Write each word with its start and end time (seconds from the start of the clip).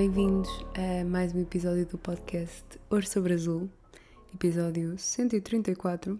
Bem-vindos 0.00 0.48
a 0.76 1.04
mais 1.04 1.34
um 1.34 1.40
episódio 1.40 1.84
do 1.84 1.98
podcast 1.98 2.64
Hoje 2.88 3.08
sobre 3.08 3.34
Azul, 3.34 3.68
episódio 4.32 4.96
134. 4.96 6.16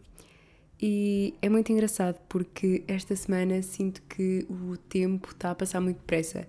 E 0.83 1.33
é 1.41 1.49
muito 1.49 1.71
engraçado 1.71 2.19
porque 2.29 2.83
esta 2.89 3.15
semana 3.15 3.63
sinto 3.63 4.03
que 4.03 4.45
o 4.51 4.77
tempo 4.77 5.29
está 5.31 5.53
a 5.53 5.55
passar 5.55 5.81
muito 5.81 5.99
depressa. 5.99 6.49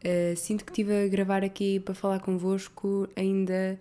Uh, 0.00 0.36
sinto 0.36 0.64
que 0.64 0.72
estive 0.72 1.04
a 1.04 1.06
gravar 1.06 1.44
aqui 1.44 1.78
para 1.78 1.94
falar 1.94 2.18
convosco 2.18 3.08
ainda 3.14 3.80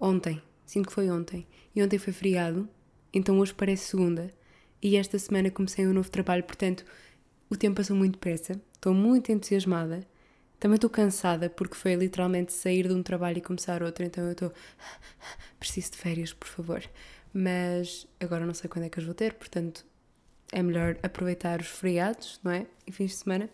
ontem. 0.00 0.40
Sinto 0.64 0.86
que 0.86 0.94
foi 0.94 1.10
ontem. 1.10 1.46
E 1.76 1.82
ontem 1.82 1.98
foi 1.98 2.14
feriado, 2.14 2.66
então 3.12 3.38
hoje 3.38 3.52
parece 3.52 3.84
segunda. 3.84 4.32
E 4.82 4.96
esta 4.96 5.18
semana 5.18 5.50
comecei 5.50 5.86
um 5.86 5.92
novo 5.92 6.10
trabalho, 6.10 6.44
portanto 6.44 6.86
o 7.50 7.54
tempo 7.54 7.76
passou 7.76 7.94
muito 7.94 8.14
depressa. 8.14 8.58
Estou 8.72 8.94
muito 8.94 9.30
entusiasmada. 9.30 10.06
Também 10.58 10.74
estou 10.74 10.90
cansada 10.90 11.48
porque 11.48 11.74
foi 11.74 11.94
literalmente 11.94 12.52
sair 12.52 12.88
de 12.88 12.94
um 12.94 13.02
trabalho 13.02 13.38
e 13.38 13.40
começar 13.40 13.82
outro, 13.82 14.04
então 14.04 14.24
eu 14.24 14.32
estou. 14.32 14.52
Preciso 15.58 15.92
de 15.92 15.98
férias, 15.98 16.32
por 16.32 16.48
favor 16.48 16.82
mas 17.32 18.06
agora 18.20 18.46
não 18.46 18.54
sei 18.54 18.68
quando 18.68 18.84
é 18.84 18.88
que 18.88 18.98
as 18.98 19.04
vou 19.04 19.14
ter, 19.14 19.34
portanto 19.34 19.84
é 20.50 20.62
melhor 20.62 20.96
aproveitar 21.02 21.60
os 21.60 21.66
feriados, 21.66 22.40
não 22.42 22.50
é? 22.50 22.66
E 22.86 22.92
fins 22.92 23.10
de 23.10 23.16
semana. 23.18 23.50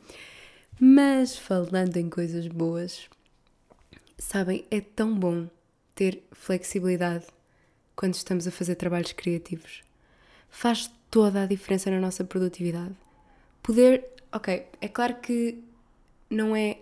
Mas 0.78 1.36
falando 1.36 1.96
em 1.96 2.08
coisas 2.08 2.46
boas, 2.46 3.08
sabem, 4.16 4.64
é 4.70 4.80
tão 4.80 5.14
bom 5.14 5.48
ter 5.94 6.22
flexibilidade 6.32 7.26
quando 7.96 8.14
estamos 8.14 8.46
a 8.46 8.50
fazer 8.50 8.76
trabalhos 8.76 9.12
criativos. 9.12 9.82
Faz 10.48 10.90
toda 11.10 11.42
a 11.42 11.46
diferença 11.46 11.90
na 11.90 12.00
nossa 12.00 12.24
produtividade. 12.24 12.94
Poder, 13.62 14.08
ok, 14.32 14.66
é 14.80 14.88
claro 14.88 15.16
que 15.16 15.62
não 16.30 16.54
é 16.54 16.78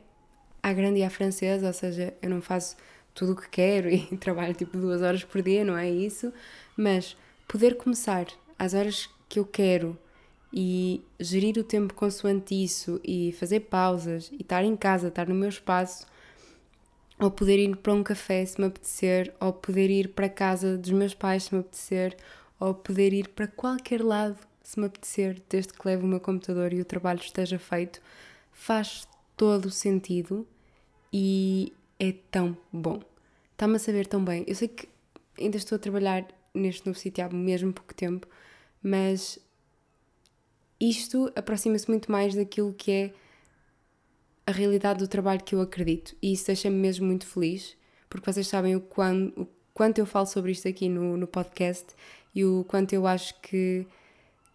à 0.63 0.73
grande 0.73 1.01
e 1.01 1.05
à 1.05 1.11
francesa, 1.11 1.67
ou 1.67 1.73
seja, 1.73 2.15
eu 2.23 2.31
não 2.31 2.41
faço 2.41 2.77
tudo 3.15 3.33
o 3.33 3.37
que 3.37 3.49
quero 3.49 3.89
e 3.89 4.07
trabalho 4.17 4.55
tipo 4.55 4.79
duas 4.79 5.03
horas 5.03 5.25
por 5.25 5.43
dia, 5.43 5.65
não 5.65 5.77
é 5.77 5.91
isso, 5.91 6.33
mas 6.77 7.17
poder 7.49 7.77
começar 7.77 8.27
às 8.59 8.75
horas 8.75 9.11
que 9.29 9.39
eu 9.39 9.45
quero 9.45 9.99
e 10.53 11.03
gerir 11.19 11.59
o 11.59 11.65
tempo 11.65 11.95
consoante 11.95 12.55
isso 12.55 13.01
e 13.03 13.33
fazer 13.33 13.61
pausas 13.61 14.31
e 14.33 14.43
estar 14.43 14.63
em 14.65 14.77
casa, 14.77 15.09
estar 15.09 15.27
no 15.27 15.35
meu 15.35 15.49
espaço, 15.49 16.07
ou 17.19 17.31
poder 17.31 17.59
ir 17.59 17.77
para 17.77 17.93
um 17.93 18.03
café 18.03 18.45
se 18.45 18.61
me 18.61 18.67
apetecer, 18.67 19.33
ou 19.41 19.53
poder 19.53 19.91
ir 19.91 20.09
para 20.09 20.27
a 20.27 20.31
casa 20.31 20.77
dos 20.77 20.91
meus 20.91 21.15
pais 21.15 21.45
se 21.45 21.55
me 21.55 21.61
apetecer, 21.61 22.17
ou 22.61 22.75
poder 22.75 23.13
ir 23.13 23.29
para 23.29 23.47
qualquer 23.47 24.03
lado 24.03 24.37
se 24.63 24.79
me 24.79 24.87
apetecer, 24.87 25.43
desde 25.49 25.73
que 25.73 25.87
leve 25.87 26.05
o 26.05 26.07
meu 26.07 26.21
computador 26.21 26.73
e 26.73 26.81
o 26.81 26.85
trabalho 26.85 27.21
esteja 27.21 27.59
feito, 27.59 28.01
faz 28.53 29.07
todo 29.37 29.67
o 29.67 29.71
sentido 29.71 30.47
e 31.13 31.73
é 31.99 32.13
tão 32.31 32.57
bom. 32.73 33.01
Está-me 33.53 33.77
a 33.77 33.79
saber 33.79 34.07
tão 34.07 34.25
bem. 34.25 34.45
Eu 34.47 34.55
sei 34.55 34.69
que 34.69 34.89
ainda 35.39 35.57
estou 35.57 35.77
a 35.77 35.79
trabalhar 35.79 36.27
neste 36.55 36.87
novo 36.87 36.99
sítio 36.99 37.25
há 37.25 37.29
mesmo 37.29 37.73
pouco 37.73 37.95
tempo, 37.95 38.27
mas 38.83 39.39
isto 40.81 41.31
aproxima-se 41.37 41.89
muito 41.89 42.11
mais 42.11 42.35
daquilo 42.35 42.73
que 42.73 42.91
é 42.91 43.13
a 44.47 44.53
realidade 44.53 44.99
do 44.99 45.09
trabalho 45.09 45.43
que 45.43 45.55
eu 45.55 45.61
acredito. 45.61 46.17
E 46.21 46.33
isso 46.33 46.47
deixa-me 46.47 46.77
mesmo 46.77 47.07
muito 47.07 47.27
feliz, 47.27 47.77
porque 48.11 48.31
vocês 48.31 48.49
sabem 48.49 48.75
o, 48.75 48.83
o 49.37 49.47
quanto 49.73 49.99
eu 49.99 50.07
falo 50.07 50.27
sobre 50.27 50.53
isto 50.53 50.67
aqui 50.67 50.89
no, 50.89 51.17
no 51.17 51.27
podcast 51.27 51.87
e 52.35 52.45
o 52.45 52.65
quanto 52.65 52.93
eu 52.93 53.07
acho 53.07 53.41
que, 53.41 53.87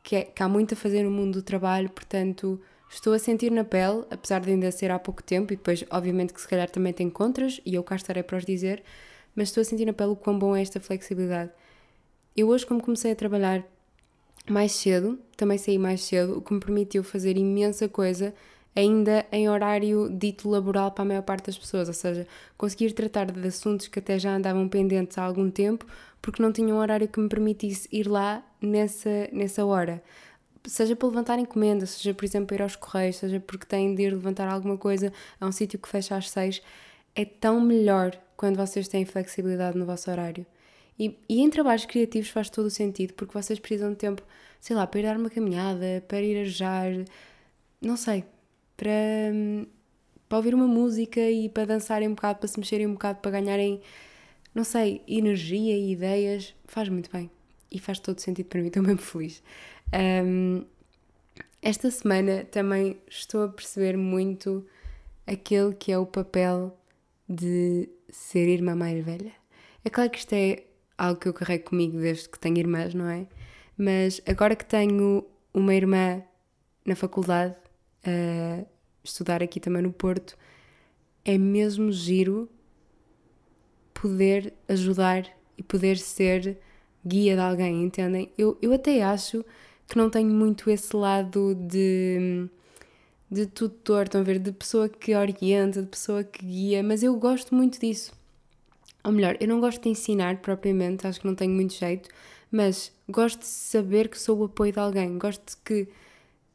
que, 0.03 0.15
é, 0.17 0.23
que 0.23 0.43
há 0.43 0.49
muito 0.49 0.73
a 0.73 0.77
fazer 0.77 1.03
no 1.03 1.11
mundo 1.11 1.35
do 1.35 1.41
trabalho, 1.41 1.89
portanto 1.89 2.59
estou 2.89 3.13
a 3.13 3.19
sentir 3.19 3.51
na 3.51 3.63
pele, 3.63 4.05
apesar 4.09 4.41
de 4.41 4.51
ainda 4.51 4.71
ser 4.71 4.91
há 4.91 4.99
pouco 4.99 5.21
tempo, 5.23 5.53
e 5.53 5.55
depois, 5.55 5.83
obviamente, 5.89 6.33
que 6.33 6.41
se 6.41 6.47
calhar 6.47 6.69
também 6.69 6.93
tem 6.93 7.09
contras, 7.09 7.59
e 7.65 7.75
eu 7.75 7.83
cá 7.83 7.95
estarei 7.95 8.23
para 8.23 8.37
os 8.37 8.45
dizer, 8.45 8.83
mas 9.35 9.49
estou 9.49 9.61
a 9.61 9.65
sentir 9.65 9.85
na 9.85 9.93
pele 9.93 10.11
o 10.11 10.15
quão 10.15 10.37
bom 10.37 10.55
é 10.55 10.61
esta 10.61 10.79
flexibilidade. 10.79 11.51
Eu 12.35 12.49
hoje, 12.49 12.65
como 12.65 12.81
comecei 12.81 13.11
a 13.11 13.15
trabalhar 13.15 13.63
mais 14.49 14.71
cedo, 14.71 15.19
também 15.35 15.57
saí 15.57 15.77
mais 15.77 16.01
cedo, 16.01 16.37
o 16.37 16.41
que 16.41 16.53
me 16.53 16.59
permitiu 16.59 17.03
fazer 17.03 17.37
imensa 17.37 17.89
coisa, 17.89 18.33
ainda 18.75 19.25
em 19.31 19.49
horário 19.49 20.09
dito 20.09 20.47
laboral 20.47 20.91
para 20.91 21.01
a 21.01 21.05
maior 21.05 21.23
parte 21.23 21.47
das 21.47 21.57
pessoas, 21.57 21.87
ou 21.87 21.93
seja, 21.93 22.27
conseguir 22.57 22.93
tratar 22.93 23.31
de 23.31 23.47
assuntos 23.47 23.87
que 23.87 23.99
até 23.99 24.19
já 24.19 24.35
andavam 24.35 24.69
pendentes 24.69 25.17
há 25.17 25.23
algum 25.23 25.49
tempo, 25.49 25.85
porque 26.21 26.41
não 26.41 26.51
tinha 26.51 26.73
um 26.73 26.77
horário 26.77 27.07
que 27.07 27.19
me 27.19 27.27
permitisse 27.27 27.89
ir 27.91 28.07
lá 28.07 28.43
nessa, 28.61 29.29
nessa 29.31 29.65
hora 29.65 30.01
seja 30.67 30.95
para 30.95 31.07
levantar 31.07 31.39
encomendas, 31.39 31.91
seja 31.91 32.13
por 32.13 32.25
exemplo 32.25 32.47
para 32.47 32.57
ir 32.57 32.61
aos 32.61 32.75
correios, 32.75 33.15
seja 33.15 33.39
porque 33.39 33.65
têm 33.65 33.95
de 33.95 34.03
ir 34.03 34.11
levantar 34.11 34.47
alguma 34.47 34.77
coisa 34.77 35.11
a 35.39 35.47
um 35.47 35.51
sítio 35.51 35.79
que 35.79 35.87
fecha 35.87 36.15
às 36.15 36.29
seis, 36.29 36.61
é 37.15 37.25
tão 37.25 37.59
melhor 37.61 38.17
quando 38.35 38.57
vocês 38.57 38.87
têm 38.87 39.05
flexibilidade 39.05 39.77
no 39.77 39.85
vosso 39.85 40.11
horário. 40.11 40.45
E, 40.99 41.17
e 41.29 41.41
em 41.41 41.49
trabalhos 41.49 41.85
criativos 41.85 42.29
faz 42.29 42.49
todo 42.49 42.65
o 42.67 42.71
sentido, 42.71 43.13
porque 43.13 43.33
vocês 43.33 43.59
precisam 43.59 43.91
de 43.91 43.97
tempo, 43.97 44.21
sei 44.59 44.75
lá, 44.75 44.85
para 44.85 44.99
ir 44.99 45.03
dar 45.03 45.17
uma 45.17 45.29
caminhada, 45.29 46.03
para 46.07 46.21
ir 46.21 46.37
arejar, 46.37 46.91
não 47.81 47.95
sei, 47.95 48.23
para, 48.75 48.89
para 50.27 50.37
ouvir 50.37 50.53
uma 50.53 50.67
música 50.67 51.19
e 51.19 51.49
para 51.49 51.65
dançarem 51.65 52.07
um 52.07 52.13
bocado, 52.13 52.39
para 52.39 52.47
se 52.47 52.59
mexerem 52.59 52.87
um 52.87 52.93
bocado, 52.93 53.19
para 53.19 53.31
ganharem, 53.31 53.81
não 54.53 54.63
sei, 54.63 55.01
energia 55.07 55.77
e 55.77 55.91
ideias, 55.91 56.53
faz 56.65 56.89
muito 56.89 57.11
bem. 57.11 57.36
E 57.71 57.79
faz 57.79 57.99
todo 57.99 58.19
sentido 58.19 58.47
para 58.47 58.61
mim, 58.61 58.67
estou 58.67 58.83
mesmo 58.83 59.01
feliz. 59.01 59.43
Um, 59.93 60.65
esta 61.61 61.89
semana 61.91 62.45
também 62.45 62.97
estou 63.09 63.43
a 63.43 63.49
perceber 63.49 63.97
muito 63.97 64.65
aquele 65.25 65.73
que 65.73 65.91
é 65.91 65.97
o 65.97 66.05
papel 66.05 66.77
de 67.27 67.89
ser 68.09 68.47
irmã 68.47 68.75
mais 68.75 69.03
velha. 69.03 69.33
É 69.83 69.89
claro 69.89 70.09
que 70.09 70.19
isto 70.19 70.33
é 70.33 70.63
algo 70.97 71.19
que 71.19 71.27
eu 71.27 71.33
carrego 71.33 71.65
comigo 71.65 71.99
desde 71.99 72.29
que 72.29 72.39
tenho 72.39 72.57
irmãs, 72.57 72.93
não 72.93 73.07
é? 73.09 73.27
Mas 73.77 74.21
agora 74.25 74.55
que 74.55 74.65
tenho 74.65 75.25
uma 75.53 75.75
irmã 75.75 76.23
na 76.85 76.95
faculdade, 76.95 77.55
a 78.03 78.65
estudar 79.03 79.43
aqui 79.43 79.59
também 79.59 79.81
no 79.81 79.91
Porto, 79.91 80.37
é 81.25 81.37
mesmo 81.37 81.91
giro 81.91 82.49
poder 83.93 84.53
ajudar 84.67 85.27
e 85.57 85.63
poder 85.63 85.97
ser 85.97 86.57
guia 87.07 87.35
de 87.35 87.41
alguém, 87.41 87.83
entendem? 87.83 88.31
Eu, 88.37 88.57
eu 88.61 88.73
até 88.73 89.01
acho 89.03 89.43
que 89.87 89.97
não 89.97 90.09
tenho 90.09 90.29
muito 90.29 90.69
esse 90.69 90.95
lado 90.95 91.55
de, 91.55 92.47
de 93.31 93.45
tutor, 93.47 94.03
estão 94.03 94.21
a 94.21 94.23
ver? 94.23 94.39
De 94.39 94.51
pessoa 94.51 94.89
que 94.89 95.15
orienta, 95.15 95.81
de 95.81 95.87
pessoa 95.87 96.23
que 96.23 96.45
guia, 96.45 96.83
mas 96.83 97.03
eu 97.03 97.15
gosto 97.15 97.55
muito 97.55 97.79
disso. 97.79 98.11
Ou 99.03 99.11
melhor, 99.11 99.37
eu 99.39 99.47
não 99.47 99.59
gosto 99.61 99.81
de 99.81 99.89
ensinar 99.89 100.37
propriamente, 100.37 101.07
acho 101.07 101.21
que 101.21 101.27
não 101.27 101.35
tenho 101.35 101.53
muito 101.53 101.73
jeito, 101.73 102.09
mas 102.51 102.91
gosto 103.09 103.39
de 103.39 103.45
saber 103.45 104.09
que 104.09 104.19
sou 104.19 104.37
o 104.39 104.45
apoio 104.45 104.73
de 104.73 104.79
alguém, 104.79 105.17
gosto 105.17 105.43
de 105.45 105.57
que. 105.63 105.87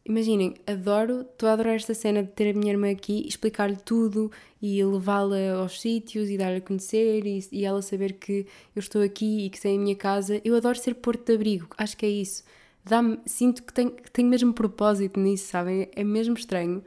Imaginem, 0.04 0.54
adoro, 0.66 1.20
estou 1.20 1.48
a 1.48 1.52
adorar 1.52 1.74
esta 1.74 1.94
cena 1.94 2.22
de 2.22 2.30
ter 2.32 2.50
a 2.50 2.58
minha 2.58 2.72
irmã 2.72 2.90
aqui, 2.90 3.24
explicar-lhe 3.26 3.76
tudo 3.76 4.32
e 4.60 4.84
levá-la 4.84 5.60
aos 5.60 5.80
sítios 5.80 6.28
e 6.28 6.36
dar-lhe 6.36 6.56
a 6.56 6.60
conhecer 6.60 7.24
e, 7.24 7.48
e 7.52 7.64
ela 7.64 7.80
saber 7.82 8.14
que 8.14 8.46
eu 8.74 8.80
estou 8.80 9.00
aqui 9.00 9.46
e 9.46 9.50
que 9.50 9.58
sei 9.58 9.76
a 9.76 9.78
minha 9.78 9.94
casa. 9.94 10.40
Eu 10.44 10.56
adoro 10.56 10.76
ser 10.76 10.94
porto 10.96 11.24
de 11.24 11.34
abrigo, 11.34 11.68
acho 11.78 11.96
que 11.96 12.04
é 12.04 12.08
isso 12.08 12.42
dá-me, 12.84 13.18
sinto 13.26 13.62
que 13.62 13.72
tenho, 13.72 13.90
que 13.90 14.10
tenho 14.10 14.28
mesmo 14.28 14.52
propósito 14.52 15.18
nisso, 15.18 15.46
sabem? 15.46 15.88
É 15.94 16.04
mesmo 16.04 16.34
estranho. 16.34 16.82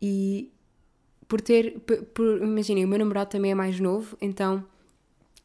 E 0.00 0.50
por 1.26 1.40
ter, 1.40 1.80
por 2.14 2.42
imaginem, 2.42 2.84
o 2.84 2.88
meu 2.88 2.98
namorado 2.98 3.30
também 3.30 3.50
é 3.52 3.54
mais 3.54 3.80
novo, 3.80 4.16
então. 4.20 4.64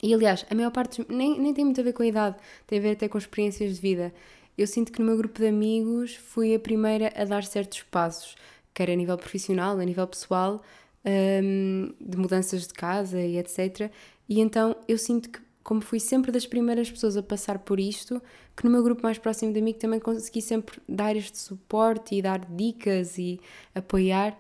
E 0.01 0.13
aliás, 0.13 0.45
a 0.49 0.55
maior 0.55 0.71
parte 0.71 1.05
nem, 1.09 1.39
nem 1.39 1.53
tem 1.53 1.63
muito 1.63 1.79
a 1.79 1.83
ver 1.83 1.93
com 1.93 2.03
a 2.03 2.07
idade, 2.07 2.35
tem 2.67 2.79
a 2.79 2.81
ver 2.81 2.91
até 2.91 3.07
com 3.07 3.17
experiências 3.17 3.75
de 3.75 3.81
vida. 3.81 4.13
Eu 4.57 4.67
sinto 4.67 4.91
que 4.91 4.99
no 4.99 5.05
meu 5.05 5.17
grupo 5.17 5.39
de 5.39 5.47
amigos 5.47 6.15
fui 6.15 6.53
a 6.53 6.59
primeira 6.59 7.11
a 7.15 7.25
dar 7.25 7.43
certos 7.43 7.81
passos, 7.83 8.35
quer 8.73 8.89
a 8.89 8.95
nível 8.95 9.17
profissional, 9.17 9.79
a 9.79 9.83
nível 9.83 10.07
pessoal, 10.07 10.61
um, 11.05 11.93
de 11.99 12.17
mudanças 12.17 12.67
de 12.67 12.73
casa 12.73 13.19
e 13.19 13.37
etc. 13.37 13.91
E 14.29 14.39
então 14.39 14.75
eu 14.87 14.97
sinto 14.97 15.29
que 15.29 15.39
como 15.63 15.81
fui 15.81 15.99
sempre 15.99 16.31
das 16.31 16.45
primeiras 16.45 16.91
pessoas 16.91 17.15
a 17.15 17.23
passar 17.23 17.59
por 17.59 17.79
isto, 17.79 18.21
que 18.55 18.65
no 18.65 18.69
meu 18.69 18.83
grupo 18.83 19.01
mais 19.01 19.17
próximo 19.17 19.53
de 19.53 19.59
amigos 19.59 19.79
também 19.79 19.99
consegui 19.99 20.41
sempre 20.41 20.79
dar 20.87 21.15
este 21.15 21.37
suporte 21.37 22.15
e 22.15 22.21
dar 22.21 22.45
dicas 22.45 23.17
e 23.17 23.39
apoiar. 23.73 24.37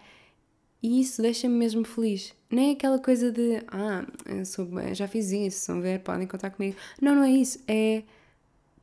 E 0.81 0.99
isso 0.99 1.21
deixa-me 1.21 1.55
mesmo 1.55 1.85
feliz. 1.85 2.35
Nem 2.51 2.71
é 2.71 2.73
aquela 2.73 2.99
coisa 2.99 3.31
de, 3.31 3.63
ah, 3.69 4.05
sou, 4.45 4.67
já 4.93 5.07
fiz 5.07 5.31
isso, 5.31 5.71
não 5.71 5.81
ver, 5.81 6.01
podem 6.01 6.27
contar 6.27 6.49
comigo. 6.49 6.75
Não, 7.01 7.15
não 7.15 7.23
é 7.23 7.31
isso. 7.31 7.59
É 7.67 8.03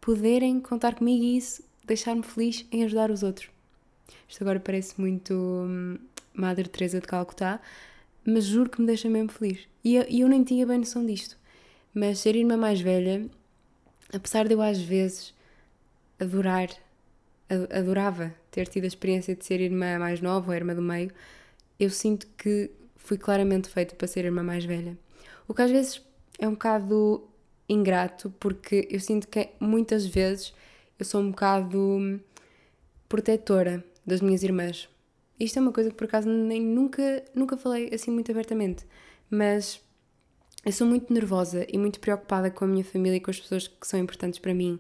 poderem 0.01 0.61
contar 0.61 0.95
comigo 0.95 1.23
e 1.23 1.37
isso 1.37 1.63
deixar-me 1.85 2.23
feliz 2.23 2.67
em 2.71 2.85
ajudar 2.85 3.11
os 3.11 3.23
outros. 3.23 3.49
Isto 4.29 4.43
agora 4.43 4.61
parece 4.61 5.01
muito 5.01 5.35
hum, 5.35 5.99
Madre 6.33 6.69
Teresa 6.69 7.01
de 7.01 7.07
Calcutá, 7.07 7.61
mas 8.25 8.45
juro 8.45 8.71
que 8.71 8.81
me 8.81 8.87
deixa 8.87 9.09
mesmo 9.09 9.31
feliz. 9.31 9.67
E 9.83 9.97
eu, 9.97 10.03
eu 10.05 10.29
nem 10.29 10.45
tinha 10.45 10.67
bem 10.67 10.79
noção 10.79 11.05
disto. 11.05 11.37
Mas 11.93 12.21
ser 12.21 12.37
irmã 12.37 12.57
mais 12.57 12.81
velha, 12.81 13.27
apesar 14.13 14.47
de 14.47 14.55
eu 14.55 14.63
às 14.63 14.81
vezes 14.81 15.35
adorar, 16.19 16.69
adorava 17.49 18.35
ter 18.51 18.69
tido 18.69 18.85
a 18.85 18.87
experiência 18.87 19.35
de 19.35 19.45
ser 19.45 19.61
irmã 19.61 19.99
mais 19.99 20.21
nova 20.21 20.51
ou 20.51 20.55
irmã 20.55 20.75
do 20.75 20.83
meio, 20.83 21.11
eu 21.79 21.91
sinto 21.91 22.27
que 22.39 22.71
fui 22.97 23.19
claramente 23.19 23.69
feita 23.69 23.97
para 23.97 24.07
ser 24.07 24.25
irmã 24.25 24.43
mais 24.43 24.65
velha. 24.65 24.97
O 25.49 25.55
que 25.55 25.63
às 25.63 25.71
vezes 25.71 26.01
é 26.39 26.47
um 26.47 26.53
bocado 26.53 27.25
ingrato, 27.73 28.35
porque 28.41 28.89
eu 28.91 29.01
sinto 29.01 29.29
que 29.29 29.49
muitas 29.61 30.05
vezes 30.05 30.53
eu 30.99 31.05
sou 31.05 31.21
um 31.21 31.31
bocado 31.31 32.21
protetora 33.09 33.85
das 34.05 34.21
minhas 34.21 34.43
irmãs. 34.43 34.89
Isto 35.39 35.59
é 35.59 35.63
uma 35.63 35.73
coisa 35.73 35.91
que 35.91 35.97
por 35.97 36.05
acaso 36.05 36.29
nem 36.29 36.61
nunca, 36.61 37.25
nunca 37.35 37.57
falei 37.57 37.91
assim 37.95 38.11
muito 38.11 38.31
abertamente, 38.31 38.85
mas 39.31 39.81
eu 40.65 40.73
sou 40.73 40.87
muito 40.87 41.13
nervosa 41.13 41.65
e 41.73 41.79
muito 41.79 42.01
preocupada 42.01 42.51
com 42.51 42.65
a 42.65 42.69
minha 42.69 42.85
família 42.85 43.17
e 43.17 43.21
com 43.21 43.31
as 43.31 43.41
pessoas 43.41 43.67
que 43.67 43.87
são 43.87 43.99
importantes 43.99 44.39
para 44.39 44.53
mim. 44.53 44.79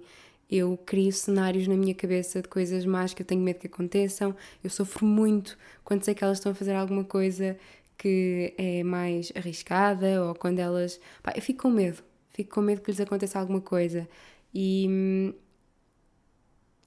Eu 0.51 0.77
crio 0.85 1.13
cenários 1.13 1.69
na 1.69 1.77
minha 1.77 1.95
cabeça 1.95 2.43
de 2.43 2.49
coisas 2.49 2.85
más 2.85 3.15
que 3.15 3.23
eu 3.23 3.27
tenho 3.27 3.41
medo 3.41 3.61
que 3.61 3.69
aconteçam. 3.69 4.35
Eu 4.65 4.69
sofro 4.69 5.07
muito 5.07 5.57
quando 5.85 6.03
sei 6.05 6.13
que 6.13 6.25
elas 6.25 6.39
estão 6.39 6.53
a 6.53 6.55
fazer 6.55 6.75
alguma 6.75 7.05
coisa 7.05 7.57
que 7.97 8.53
é 8.59 8.83
mais 8.83 9.33
arriscada 9.37 10.25
ou 10.25 10.35
quando 10.35 10.59
elas. 10.59 11.01
Pá, 11.23 11.33
eu 11.37 11.41
fico 11.41 11.63
com 11.63 11.71
medo. 11.71 12.03
Fico 12.41 12.55
com 12.55 12.63
medo 12.63 12.81
que 12.81 12.91
lhes 12.91 12.99
aconteça 12.99 13.39
alguma 13.39 13.61
coisa. 13.61 14.09
E 14.55 14.87
hum, 14.89 15.35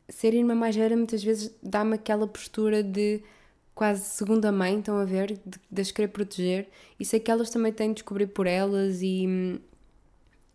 ser 0.09 0.33
irmã 0.33 0.55
mais 0.55 0.75
velha 0.75 0.97
muitas 0.97 1.23
vezes 1.23 1.55
dá-me 1.61 1.93
aquela 1.93 2.27
postura 2.27 2.81
de 2.81 3.21
quase 3.75 4.03
segunda 4.03 4.51
mãe, 4.51 4.79
estão 4.79 4.97
a 4.97 5.05
ver, 5.05 5.33
de, 5.45 5.59
de 5.71 5.81
as 5.81 5.91
querer 5.91 6.07
proteger, 6.07 6.67
e 6.99 7.05
sei 7.05 7.19
que 7.19 7.29
elas 7.29 7.51
também 7.51 7.71
têm 7.71 7.89
de 7.89 7.95
descobrir 7.95 8.25
por 8.27 8.47
elas 8.47 9.03
e 9.03 9.27
hum, 9.27 9.59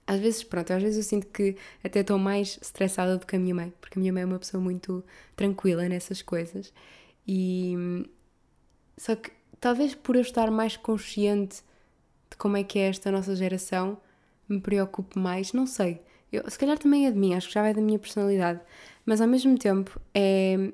às 0.05 0.19
vezes, 0.19 0.43
pronto, 0.43 0.73
às 0.73 0.83
vezes 0.83 0.97
eu 0.97 1.05
sinto 1.09 1.29
que 1.29 1.57
até 1.85 2.01
estou 2.01 2.19
mais 2.19 2.59
estressada 2.61 3.17
do 3.17 3.25
que 3.25 3.37
a 3.37 3.39
minha 3.39 3.55
mãe, 3.55 3.73
porque 3.81 3.99
a 3.99 4.01
minha 4.01 4.13
mãe 4.13 4.23
é 4.25 4.27
uma 4.27 4.39
pessoa 4.41 4.61
muito 4.61 5.05
tranquila 5.37 5.89
nessas 5.89 6.23
coisas. 6.23 6.73
E 7.25 7.75
hum, 7.79 8.05
só 8.97 9.15
que 9.15 9.31
talvez 9.61 9.95
por 9.95 10.17
eu 10.17 10.23
estar 10.23 10.51
mais 10.51 10.77
consciente 10.77 11.63
de 12.29 12.37
como 12.37 12.57
é 12.57 12.65
que 12.65 12.81
é 12.81 12.89
esta 12.89 13.13
nossa 13.13 13.37
geração, 13.37 13.97
me 14.49 14.61
preocupe 14.61 15.19
mais, 15.19 15.53
não 15.53 15.67
sei. 15.67 16.01
Eu, 16.33 16.49
se 16.51 16.59
calhar 16.59 16.79
também 16.79 17.07
é 17.07 17.11
de 17.11 17.19
mim, 17.19 17.35
acho 17.35 17.49
que 17.49 17.55
já 17.55 17.63
vai 17.63 17.75
da 17.75 17.81
minha 17.81 17.99
personalidade, 17.99 18.61
mas 19.05 19.21
ao 19.21 19.29
mesmo 19.29 19.59
tempo 19.59 19.99
é, 20.15 20.73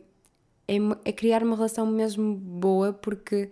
é, 0.67 0.76
é 1.05 1.12
criar 1.12 1.43
uma 1.43 1.55
relação 1.55 1.87
mesmo 1.87 2.35
boa, 2.35 2.93
porque 2.93 3.50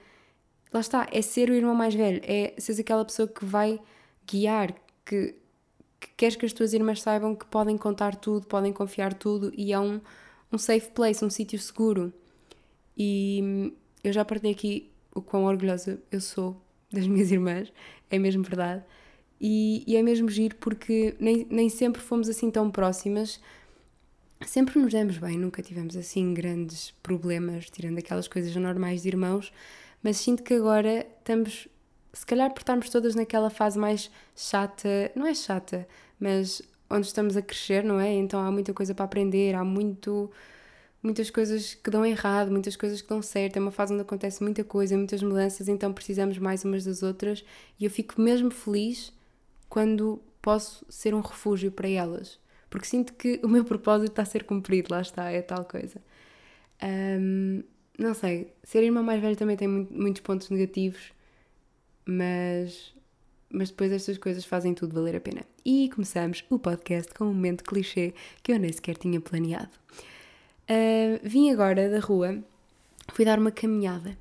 lá 0.73 0.81
está, 0.81 1.07
é 1.13 1.23
ser 1.23 1.51
o 1.51 1.55
irmão 1.55 1.75
mais 1.75 1.95
velho, 1.95 2.21
é 2.25 2.55
ser 2.59 2.81
aquela 2.81 3.05
pessoa 3.05 3.29
que 3.29 3.45
vai 3.45 3.81
guiar, 4.27 4.75
que, 5.05 5.35
que 6.01 6.09
queres 6.17 6.37
que 6.37 6.47
as 6.47 6.53
tuas 6.53 6.73
irmãs 6.73 7.01
saibam 7.03 7.35
que 7.35 7.47
podem 7.47 7.77
contar 7.79 8.17
tudo, 8.17 8.47
podem 8.47 8.73
confiar 8.73 9.15
tudo 9.15 9.53
e 9.57 9.73
é 9.73 9.79
um, 9.79 10.01
um 10.53 10.59
safe 10.59 10.91
place, 10.91 11.25
um 11.25 11.31
sítio 11.31 11.59
seguro. 11.59 12.13
E 12.97 13.73
eu 14.03 14.13
já 14.13 14.25
partilhei 14.25 14.53
aqui 14.53 14.91
o 15.15 15.23
quão 15.23 15.45
orgulhosa 15.45 16.03
eu 16.11 16.21
sou 16.21 16.61
das 16.91 17.07
minhas 17.07 17.31
irmãs, 17.33 17.73
é 18.11 18.19
mesmo 18.19 18.43
verdade. 18.43 18.83
E, 19.45 19.83
e 19.89 19.97
é 19.97 20.03
mesmo 20.03 20.31
giro 20.31 20.55
porque 20.55 21.17
nem, 21.19 21.45
nem 21.51 21.69
sempre 21.69 22.01
fomos 22.01 22.29
assim 22.29 22.49
tão 22.49 22.71
próximas, 22.71 23.41
sempre 24.47 24.79
nos 24.79 24.93
demos 24.93 25.19
bem, 25.19 25.37
nunca 25.37 25.61
tivemos 25.61 25.97
assim 25.97 26.33
grandes 26.33 26.93
problemas, 27.03 27.69
tirando 27.69 27.99
aquelas 27.99 28.29
coisas 28.29 28.55
normais 28.55 29.03
de 29.03 29.09
irmãos, 29.09 29.53
mas 30.01 30.19
sinto 30.19 30.45
que 30.45 30.55
agora 30.55 31.05
estamos, 31.19 31.67
se 32.13 32.25
calhar 32.25 32.53
por 32.53 32.61
estarmos 32.61 32.89
todas 32.89 33.17
naquela 33.17 33.51
fase 33.51 33.77
mais 33.77 34.13
chata, 34.37 35.11
não 35.17 35.27
é 35.27 35.35
chata, 35.35 35.89
mas 36.21 36.63
onde 36.89 37.09
estamos 37.09 37.37
a 37.37 37.43
crescer, 37.43 37.83
não 37.83 37.99
é? 37.99 38.13
Então 38.13 38.39
há 38.39 38.51
muita 38.53 38.73
coisa 38.73 38.95
para 38.95 39.07
aprender, 39.07 39.57
há 39.57 39.65
muito 39.65 40.31
muitas 41.03 41.31
coisas 41.31 41.75
que 41.75 41.91
dão 41.91 42.07
errado, 42.07 42.53
muitas 42.53 42.77
coisas 42.77 43.03
que 43.03 43.09
dão 43.09 43.21
certo, 43.21 43.57
é 43.57 43.61
uma 43.61 43.73
fase 43.73 43.93
onde 43.93 44.03
acontece 44.03 44.41
muita 44.41 44.63
coisa, 44.63 44.97
muitas 44.97 45.21
mudanças, 45.21 45.67
então 45.67 45.93
precisamos 45.93 46.39
mais 46.39 46.65
umas 46.65 46.85
das 46.85 47.03
outras 47.03 47.45
e 47.77 47.85
eu 47.85 47.91
fico 47.91 48.21
mesmo 48.21 48.49
feliz 48.53 49.13
quando 49.73 50.21
posso 50.43 50.85
ser 50.91 51.15
um 51.15 51.21
refúgio 51.21 51.73
para 51.73 51.89
elas 51.89 52.39
porque 52.73 52.87
sinto 52.87 53.13
que 53.13 53.39
o 53.45 53.49
meu 53.49 53.63
propósito 53.67 54.11
está 54.13 54.23
a 54.23 54.25
ser 54.25 54.45
cumprido, 54.45 54.89
lá 54.91 55.03
está, 55.03 55.31
é 55.31 55.43
tal 55.43 55.63
coisa. 55.67 56.01
Um, 56.83 57.63
não 57.99 58.15
sei, 58.15 58.51
ser 58.65 58.83
irmã 58.83 59.03
mais 59.03 59.21
velha 59.21 59.37
também 59.37 59.57
tem 59.57 59.69
muito, 59.69 59.93
muitos 59.93 60.23
pontos 60.23 60.49
negativos, 60.49 61.13
mas, 62.07 62.95
mas 63.51 63.69
depois 63.69 63.93
estas 63.93 64.17
coisas 64.17 64.47
fazem 64.47 64.73
tudo 64.73 64.95
valer 64.95 65.15
a 65.17 65.21
pena. 65.21 65.43
E 65.63 65.91
começamos 65.91 66.43
o 66.49 66.59
podcast 66.59 67.13
com 67.13 67.27
um 67.27 67.35
momento 67.35 67.63
clichê 67.63 68.15
que 68.43 68.53
eu 68.53 68.59
nem 68.59 68.73
sequer 68.73 68.97
tinha 68.97 69.21
planeado. 69.21 69.71
Uh, 70.63 71.21
vim 71.23 71.51
agora 71.51 71.91
da 71.91 72.01
rua, 72.01 72.43
fui 73.13 73.27
dar 73.27 73.39
uma 73.39 73.53
caminhada. 73.53 74.17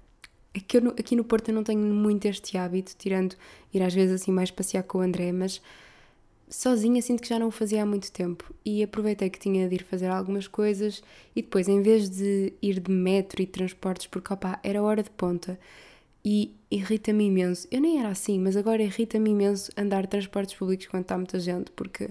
Aqui, 0.55 0.77
eu, 0.77 0.89
aqui 0.89 1.15
no 1.15 1.23
Porto 1.23 1.49
eu 1.49 1.55
não 1.55 1.63
tenho 1.63 1.79
muito 1.79 2.25
este 2.25 2.57
hábito, 2.57 2.93
tirando 2.97 3.35
ir 3.73 3.81
às 3.81 3.93
vezes 3.93 4.21
assim 4.21 4.31
mais 4.31 4.51
passear 4.51 4.83
com 4.83 4.97
o 4.97 5.01
André, 5.01 5.31
mas 5.31 5.61
sozinha 6.49 7.01
sinto 7.01 7.21
que 7.21 7.29
já 7.29 7.39
não 7.39 7.47
o 7.47 7.51
fazia 7.51 7.83
há 7.83 7.85
muito 7.85 8.11
tempo 8.11 8.53
e 8.65 8.83
aproveitei 8.83 9.29
que 9.29 9.39
tinha 9.39 9.69
de 9.69 9.75
ir 9.75 9.83
fazer 9.83 10.07
algumas 10.07 10.47
coisas 10.47 11.01
e 11.33 11.41
depois, 11.41 11.69
em 11.69 11.81
vez 11.81 12.09
de 12.09 12.53
ir 12.61 12.81
de 12.81 12.91
metro 12.91 13.41
e 13.41 13.47
transportes, 13.47 14.07
porque 14.07 14.33
opá, 14.33 14.59
era 14.61 14.83
hora 14.83 15.01
de 15.01 15.09
ponta 15.11 15.57
e 16.23 16.53
irrita-me 16.69 17.25
imenso. 17.25 17.67
Eu 17.71 17.81
nem 17.81 17.99
era 17.99 18.09
assim, 18.09 18.37
mas 18.39 18.57
agora 18.57 18.83
irrita-me 18.83 19.31
imenso 19.31 19.71
andar 19.77 20.03
de 20.03 20.09
transportes 20.09 20.55
públicos 20.55 20.87
quando 20.87 21.03
está 21.03 21.17
muita 21.17 21.39
gente, 21.39 21.71
porque 21.71 22.09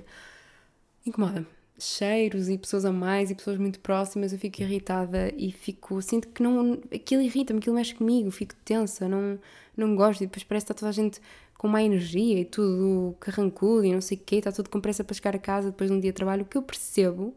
incomoda-me. 1.07 1.60
Cheiros 1.81 2.49
e 2.49 2.59
pessoas 2.59 2.85
a 2.85 2.93
mais 2.93 3.31
e 3.31 3.35
pessoas 3.35 3.59
muito 3.59 3.81
próximas, 3.81 4.33
eu 4.33 4.39
fico 4.39 4.61
irritada 4.63 5.33
e 5.37 5.51
fico. 5.51 6.01
Sinto 6.03 6.29
que 6.29 6.43
não. 6.43 6.79
Aquilo 6.95 7.23
irrita-me, 7.23 7.59
aquilo 7.59 7.77
mexe 7.77 7.95
comigo, 7.95 8.31
fico 8.31 8.55
tensa, 8.65 9.09
não, 9.09 9.39
não 9.77 9.97
gosto 9.97 10.23
e 10.23 10.27
depois 10.27 10.45
parece 10.45 10.67
que 10.67 10.73
está 10.73 10.81
toda 10.81 10.91
a 10.91 10.93
gente 10.93 11.21
com 11.61 11.69
má 11.69 11.83
energia 11.83 12.41
e 12.41 12.45
tudo 12.47 13.15
carrancudo 13.21 13.85
e 13.85 13.93
não 13.93 14.01
sei 14.01 14.17
o 14.17 14.21
quê, 14.25 14.37
está 14.37 14.51
tudo 14.51 14.71
com 14.71 14.81
pressa 14.81 15.05
para 15.05 15.15
chegar 15.15 15.37
a 15.37 15.39
casa 15.39 15.71
depois 15.71 15.91
de 15.91 15.97
um 15.97 16.01
dia 16.01 16.11
de 16.11 16.17
trabalho, 16.17 16.43
o 16.43 16.47
que 16.47 16.57
eu 16.57 16.63
percebo, 16.63 17.35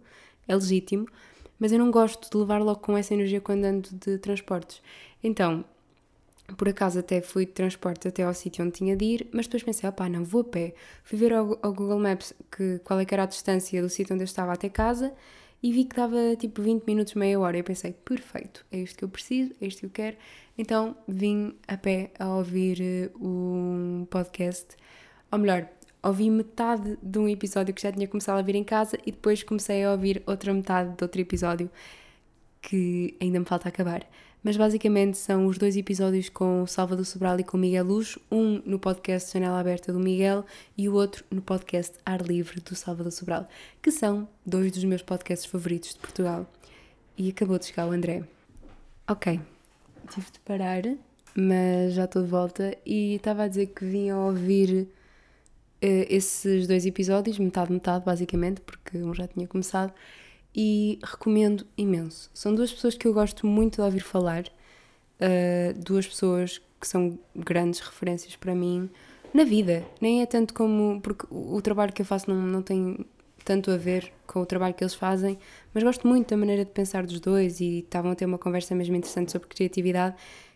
é 0.47 0.55
legítimo, 0.55 1.07
mas 1.59 1.73
eu 1.73 1.79
não 1.79 1.91
gosto 1.91 2.29
de 2.31 2.37
levar 2.37 2.61
logo 2.61 2.79
com 2.79 2.97
essa 2.97 3.13
energia 3.13 3.41
quando 3.41 3.65
ando 3.65 3.89
de 3.91 4.17
transportes. 4.19 4.81
Então, 5.21 5.65
por 6.57 6.69
acaso 6.69 6.99
até 6.99 7.21
fui 7.21 7.45
de 7.45 7.51
transporte 7.51 8.07
até 8.07 8.23
ao 8.23 8.33
sítio 8.33 8.63
onde 8.63 8.73
tinha 8.73 8.95
de 8.95 9.05
ir, 9.05 9.27
mas 9.31 9.45
depois 9.47 9.63
pensei, 9.63 9.89
opá, 9.89 10.09
não, 10.09 10.23
vou 10.23 10.41
a 10.41 10.43
pé. 10.45 10.73
Fui 11.03 11.17
ver 11.17 11.33
ao, 11.33 11.57
ao 11.61 11.73
Google 11.73 11.99
Maps 11.99 12.33
que, 12.51 12.79
qual 12.83 12.99
é 12.99 13.05
que 13.05 13.13
era 13.13 13.23
a 13.23 13.25
distância 13.27 13.81
do 13.81 13.89
sítio 13.89 14.13
onde 14.13 14.23
eu 14.23 14.25
estava 14.25 14.53
até 14.53 14.69
casa 14.69 15.13
e 15.61 15.71
vi 15.71 15.85
que 15.85 15.95
dava 15.95 16.35
tipo 16.37 16.61
20 16.61 16.83
minutos, 16.85 17.13
meia 17.13 17.39
hora. 17.39 17.57
Eu 17.57 17.63
pensei, 17.63 17.93
perfeito, 17.93 18.65
é 18.71 18.79
isto 18.79 18.97
que 18.97 19.03
eu 19.05 19.09
preciso, 19.09 19.53
é 19.61 19.65
isto 19.67 19.79
que 19.79 19.85
eu 19.85 19.89
quero. 19.89 20.17
Então 20.57 20.95
vim 21.07 21.55
a 21.67 21.77
pé 21.77 22.11
a 22.19 22.35
ouvir 22.35 22.81
eh, 22.81 23.09
um 23.19 24.05
podcast, 24.09 24.75
ou 25.31 25.39
melhor, 25.39 25.67
ouvi 26.03 26.29
metade 26.29 26.97
de 27.01 27.17
um 27.17 27.29
episódio 27.29 27.73
que 27.73 27.81
já 27.81 27.91
tinha 27.91 28.07
começado 28.07 28.37
a 28.37 28.41
vir 28.41 28.55
em 28.55 28.63
casa 28.63 28.97
e 29.05 29.11
depois 29.11 29.41
comecei 29.41 29.83
a 29.85 29.91
ouvir 29.91 30.21
outra 30.27 30.53
metade 30.53 30.95
de 30.97 31.03
outro 31.03 31.21
episódio 31.21 31.71
que 32.61 33.15
ainda 33.21 33.39
me 33.39 33.45
falta 33.45 33.69
acabar. 33.69 34.05
Mas 34.43 34.57
basicamente 34.57 35.17
são 35.17 35.45
os 35.45 35.57
dois 35.57 35.77
episódios 35.77 36.27
com 36.27 36.63
o 36.63 36.67
Salvador 36.67 37.05
Sobral 37.05 37.39
e 37.39 37.45
com 37.45 37.55
o 37.55 37.59
Miguel 37.59 37.85
Luz, 37.85 38.19
um 38.29 38.61
no 38.65 38.77
podcast 38.77 39.31
Janela 39.31 39.57
Aberta 39.57 39.93
do 39.93 39.99
Miguel 39.99 40.45
e 40.77 40.89
o 40.89 40.93
outro 40.93 41.23
no 41.31 41.41
podcast 41.41 41.93
Ar 42.05 42.21
Livre 42.21 42.59
do 42.59 42.75
Salvador 42.75 43.13
Sobral, 43.13 43.47
que 43.81 43.89
são 43.89 44.27
dois 44.45 44.73
dos 44.73 44.83
meus 44.83 45.01
podcasts 45.01 45.49
favoritos 45.49 45.93
de 45.93 45.99
Portugal. 45.99 46.45
E 47.17 47.29
acabou 47.29 47.57
de 47.57 47.67
chegar 47.67 47.87
o 47.87 47.91
André. 47.91 48.23
Ok, 49.07 49.39
tive 50.09 50.29
de 50.29 50.39
parar, 50.39 50.83
mas 51.33 51.93
já 51.93 52.03
estou 52.03 52.21
de 52.21 52.29
volta 52.29 52.77
e 52.85 53.15
estava 53.15 53.43
a 53.43 53.47
dizer 53.47 53.67
que 53.67 53.85
vim 53.85 54.09
a 54.09 54.17
ouvir 54.17 54.81
uh, 54.81 56.05
esses 56.09 56.67
dois 56.67 56.85
episódios, 56.85 57.39
metade, 57.39 57.71
metade, 57.71 58.03
basicamente, 58.03 58.59
porque 58.59 58.97
um 58.97 59.13
já 59.13 59.25
tinha 59.25 59.47
começado 59.47 59.93
e 60.55 60.99
recomendo 61.03 61.65
imenso. 61.77 62.29
São 62.33 62.53
duas 62.53 62.71
pessoas 62.71 62.95
que 62.95 63.07
eu 63.07 63.13
gosto 63.13 63.47
muito 63.47 63.75
de 63.75 63.81
ouvir 63.81 64.01
falar, 64.01 64.43
uh, 64.45 65.79
duas 65.79 66.07
pessoas 66.07 66.61
que 66.79 66.87
são 66.87 67.17
grandes 67.35 67.79
referências 67.79 68.35
para 68.35 68.53
mim 68.53 68.89
na 69.33 69.43
vida. 69.43 69.83
Nem 69.99 70.21
é 70.21 70.25
tanto 70.25 70.53
como. 70.53 70.99
porque 71.01 71.25
o, 71.29 71.61
trabalho 71.61 71.93
que 71.93 72.01
eu 72.01 72.05
faço 72.05 72.29
não, 72.29 72.41
não 72.41 72.61
tem 72.61 73.05
tanto 73.43 73.71
a 73.71 73.77
ver 73.77 74.11
com 74.25 74.41
o 74.41 74.45
trabalho 74.45 74.73
que 74.73 74.83
eles 74.83 74.93
fazem, 74.93 75.37
mas 75.73 75.83
gosto 75.83 76.07
muito 76.07 76.29
da 76.29 76.37
maneira 76.37 76.63
de 76.63 76.71
pensar 76.71 77.05
dos 77.05 77.19
dois 77.19 77.59
e 77.59 77.79
estavam 77.79 78.11
a 78.11 78.15
ter 78.15 78.25
uma 78.25 78.37
conversa 78.37 78.73
mesmo 78.73 78.95
interessante 78.95 79.31
sobre 79.31 79.49
criatividade 79.49 80.15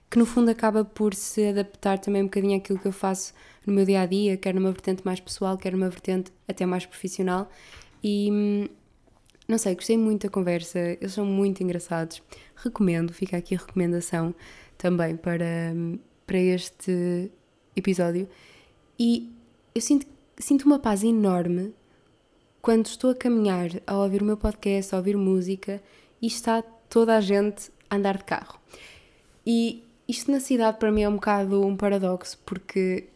que 0.10 0.18
no 0.18 0.26
fundo 0.26 0.50
acaba 0.50 0.86
por 0.86 1.14
se 1.14 1.48
adaptar 1.48 2.00
também 2.00 2.22
um 2.22 2.26
bocadinho 2.26 2.58
àquilo 2.58 2.80
que 2.80 2.88
eu 2.88 2.92
faço 2.92 3.34
no 3.66 3.74
meu 3.74 3.86
dia 3.86 4.02
a 4.02 4.06
dia, 4.06 4.38
quer 4.38 4.54
numa 4.54 4.72
vertente 4.72 5.02
mais 5.04 5.20
pessoal, 5.20 5.58
quer 5.58 5.74
numa 5.74 5.90
vertente 5.90 6.32
até 6.48 6.66
mais 6.66 6.86
profissional. 6.86 7.50
E 8.02 8.30
hum, 8.32 8.68
não 9.48 9.58
sei, 9.58 9.76
gostei 9.76 9.98
muito 9.98 10.24
da 10.24 10.30
conversa, 10.30 10.78
eles 10.80 11.14
são 11.14 11.26
muito 11.26 11.64
engraçados. 11.64 12.22
Recomendo, 12.56 13.14
fica 13.14 13.38
aqui 13.38 13.56
a 13.56 13.60
recomendação 13.60 14.36
também 14.78 15.16
para, 15.16 15.74
para 16.26 16.38
este 16.38 17.32
episódio. 17.76 18.28
E 19.00 19.32
eu 19.74 19.82
sinto, 19.82 20.06
sinto 20.38 20.66
uma 20.66 20.80
paz 20.80 21.04
enorme 21.04 21.74
quando 22.62 22.88
estou 22.88 23.12
a 23.12 23.16
caminhar, 23.16 23.70
a 23.86 23.98
ouvir 23.98 24.22
o 24.22 24.26
meu 24.26 24.36
podcast, 24.36 24.94
a 24.94 24.98
ouvir 24.98 25.16
música 25.16 25.82
e 26.22 26.28
está 26.28 26.62
toda 26.62 27.16
a 27.16 27.22
gente 27.22 27.72
a 27.90 27.96
andar 27.96 28.18
de 28.18 28.26
carro. 28.26 28.60
E 29.46 29.84
isto 30.08 30.30
na 30.30 30.42
cidade 30.42 30.78
para 30.78 30.92
mim 30.92 31.04
é 31.04 31.10
um 31.10 31.16
bocado 31.16 31.66
um 31.66 31.78
paradoxo, 31.78 32.38
porque 32.46 33.08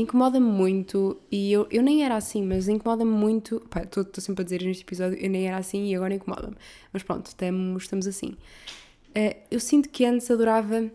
incomoda-me 0.00 0.46
muito, 0.46 1.20
e 1.30 1.52
eu, 1.52 1.66
eu 1.70 1.82
nem 1.82 2.04
era 2.04 2.16
assim, 2.16 2.42
mas 2.42 2.68
incomoda-me 2.68 3.10
muito. 3.10 3.62
Estou 3.82 4.04
sempre 4.18 4.42
a 4.42 4.44
dizer 4.44 4.62
neste 4.62 4.82
episódio, 4.82 5.18
eu 5.18 5.30
nem 5.30 5.46
era 5.46 5.56
assim 5.56 5.86
e 5.86 5.94
agora 5.94 6.14
incomoda-me. 6.14 6.56
Mas 6.92 7.02
pronto, 7.02 7.26
estamos, 7.26 7.84
estamos 7.84 8.06
assim. 8.06 8.36
Uh, 9.10 9.34
eu 9.50 9.60
sinto 9.60 9.88
que 9.88 10.04
antes 10.04 10.30
adorava 10.30 10.90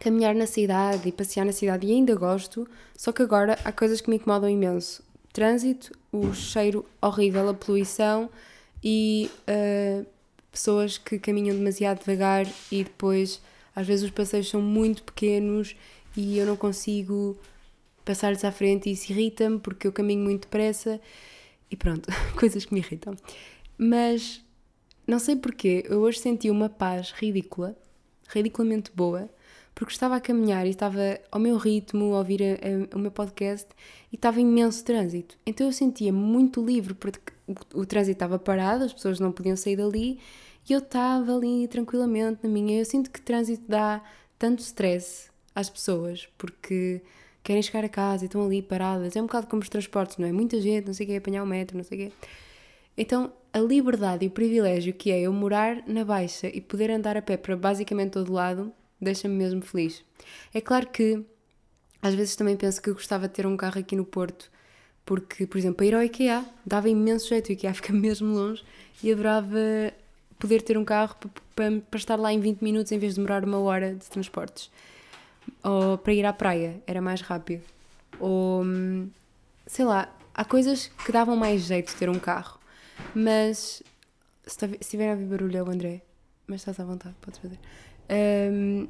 caminhar 0.00 0.34
na 0.34 0.46
cidade 0.46 1.08
e 1.08 1.12
passear 1.12 1.44
na 1.44 1.52
cidade 1.52 1.86
e 1.86 1.92
ainda 1.92 2.14
gosto, 2.14 2.68
só 2.96 3.12
que 3.12 3.22
agora 3.22 3.58
há 3.64 3.72
coisas 3.72 4.00
que 4.00 4.10
me 4.10 4.16
incomodam 4.16 4.48
imenso. 4.48 5.02
Trânsito, 5.32 5.92
o 6.12 6.32
cheiro 6.32 6.84
horrível, 7.00 7.48
a 7.48 7.54
poluição 7.54 8.30
e 8.82 9.30
uh, 9.48 10.06
pessoas 10.50 10.98
que 10.98 11.18
caminham 11.18 11.56
demasiado 11.56 12.00
devagar 12.00 12.46
e 12.70 12.84
depois 12.84 13.40
às 13.74 13.86
vezes 13.86 14.06
os 14.06 14.10
passeios 14.10 14.48
são 14.48 14.62
muito 14.62 15.02
pequenos 15.02 15.76
e 16.16 16.38
eu 16.38 16.46
não 16.46 16.56
consigo 16.56 17.36
passar-lhes 18.06 18.44
à 18.44 18.52
frente 18.52 18.88
e 18.88 18.92
isso 18.92 19.12
irrita-me 19.12 19.58
porque 19.58 19.86
eu 19.86 19.92
caminho 19.92 20.22
muito 20.22 20.42
depressa 20.42 20.98
e 21.70 21.76
pronto, 21.76 22.08
coisas 22.38 22.64
que 22.64 22.72
me 22.72 22.80
irritam. 22.80 23.14
Mas 23.76 24.42
não 25.06 25.18
sei 25.18 25.36
porquê, 25.36 25.84
eu 25.88 26.00
hoje 26.00 26.20
senti 26.20 26.48
uma 26.48 26.68
paz 26.70 27.10
ridícula, 27.10 27.76
ridiculamente 28.28 28.90
boa, 28.94 29.28
porque 29.74 29.92
estava 29.92 30.16
a 30.16 30.20
caminhar 30.20 30.66
e 30.66 30.70
estava 30.70 31.20
ao 31.30 31.38
meu 31.38 31.58
ritmo, 31.58 32.14
a 32.14 32.18
ouvir 32.18 32.42
a, 32.42 32.94
a, 32.94 32.96
o 32.96 32.98
meu 32.98 33.10
podcast 33.10 33.68
e 34.10 34.16
estava 34.16 34.40
imenso 34.40 34.82
trânsito. 34.84 35.36
Então 35.44 35.66
eu 35.66 35.72
sentia 35.72 36.12
muito 36.12 36.64
livre 36.64 36.94
porque 36.94 37.32
o, 37.46 37.80
o 37.80 37.84
trânsito 37.84 38.16
estava 38.16 38.38
parado, 38.38 38.84
as 38.84 38.92
pessoas 38.92 39.20
não 39.20 39.32
podiam 39.32 39.56
sair 39.56 39.76
dali 39.76 40.18
e 40.68 40.72
eu 40.72 40.78
estava 40.78 41.36
ali 41.36 41.68
tranquilamente 41.68 42.38
na 42.44 42.48
minha. 42.48 42.78
Eu 42.78 42.84
sinto 42.84 43.10
que 43.10 43.20
trânsito 43.20 43.64
dá 43.68 44.02
tanto 44.38 44.60
stress 44.60 45.28
às 45.54 45.68
pessoas 45.68 46.28
porque 46.38 47.02
querem 47.46 47.62
chegar 47.62 47.84
a 47.84 47.88
casa 47.88 48.24
e 48.24 48.26
estão 48.26 48.44
ali 48.44 48.60
paradas. 48.60 49.14
É 49.14 49.22
um 49.22 49.26
bocado 49.26 49.46
como 49.46 49.62
os 49.62 49.68
transportes, 49.68 50.16
não 50.16 50.26
é? 50.26 50.32
Muita 50.32 50.60
gente, 50.60 50.86
não 50.86 50.92
sei 50.92 51.06
o 51.06 51.08
quê, 51.10 51.16
apanhar 51.16 51.44
o 51.44 51.46
metro, 51.46 51.76
não 51.76 51.84
sei 51.84 51.96
o 51.96 52.00
quê. 52.02 52.12
Então, 52.98 53.32
a 53.52 53.60
liberdade 53.60 54.24
e 54.24 54.28
o 54.28 54.30
privilégio 54.32 54.92
que 54.92 55.12
é 55.12 55.20
eu 55.20 55.32
morar 55.32 55.84
na 55.86 56.04
Baixa 56.04 56.48
e 56.48 56.60
poder 56.60 56.90
andar 56.90 57.16
a 57.16 57.22
pé 57.22 57.36
para 57.36 57.56
basicamente 57.56 58.12
todo 58.12 58.32
lado 58.32 58.72
deixa-me 59.00 59.36
mesmo 59.36 59.62
feliz. 59.62 60.04
É 60.52 60.60
claro 60.60 60.88
que 60.88 61.22
às 62.02 62.14
vezes 62.14 62.34
também 62.34 62.56
penso 62.56 62.82
que 62.82 62.92
gostava 62.92 63.28
de 63.28 63.34
ter 63.34 63.46
um 63.46 63.56
carro 63.56 63.78
aqui 63.78 63.94
no 63.94 64.04
Porto, 64.04 64.50
porque, 65.04 65.46
por 65.46 65.56
exemplo, 65.56 65.76
para 65.76 65.86
ir 65.86 65.94
ao 65.94 66.02
IKEA 66.02 66.44
dava 66.64 66.88
imenso 66.88 67.28
jeito, 67.28 67.48
o 67.48 67.52
IKEA 67.52 67.72
fica 67.74 67.92
mesmo 67.92 68.34
longe 68.34 68.64
e 69.04 69.12
adorava 69.12 69.92
poder 70.36 70.62
ter 70.62 70.76
um 70.76 70.84
carro 70.84 71.14
para, 71.54 71.80
para 71.88 71.98
estar 71.98 72.16
lá 72.16 72.32
em 72.32 72.40
20 72.40 72.60
minutos 72.60 72.90
em 72.90 72.98
vez 72.98 73.14
de 73.14 73.20
demorar 73.20 73.44
uma 73.44 73.60
hora 73.60 73.94
de 73.94 74.04
transportes. 74.06 74.68
Ou 75.62 75.98
para 75.98 76.12
ir 76.12 76.24
à 76.24 76.32
praia, 76.32 76.80
era 76.86 77.00
mais 77.00 77.20
rápido. 77.20 77.62
Ou 78.18 78.64
sei 79.66 79.84
lá, 79.84 80.08
há 80.34 80.44
coisas 80.44 80.88
que 81.04 81.12
davam 81.12 81.36
mais 81.36 81.62
jeito 81.62 81.92
de 81.92 81.96
ter 81.96 82.08
um 82.08 82.18
carro. 82.18 82.58
Mas 83.14 83.82
se 84.46 84.78
estiver 84.80 85.08
a 85.08 85.12
ouvir 85.12 85.26
barulho 85.26 85.56
é 85.56 85.62
o 85.62 85.70
André, 85.70 86.02
mas 86.46 86.60
estás 86.60 86.78
à 86.78 86.84
vontade, 86.84 87.14
podes 87.20 87.38
fazer. 87.38 87.58
Um, 88.08 88.86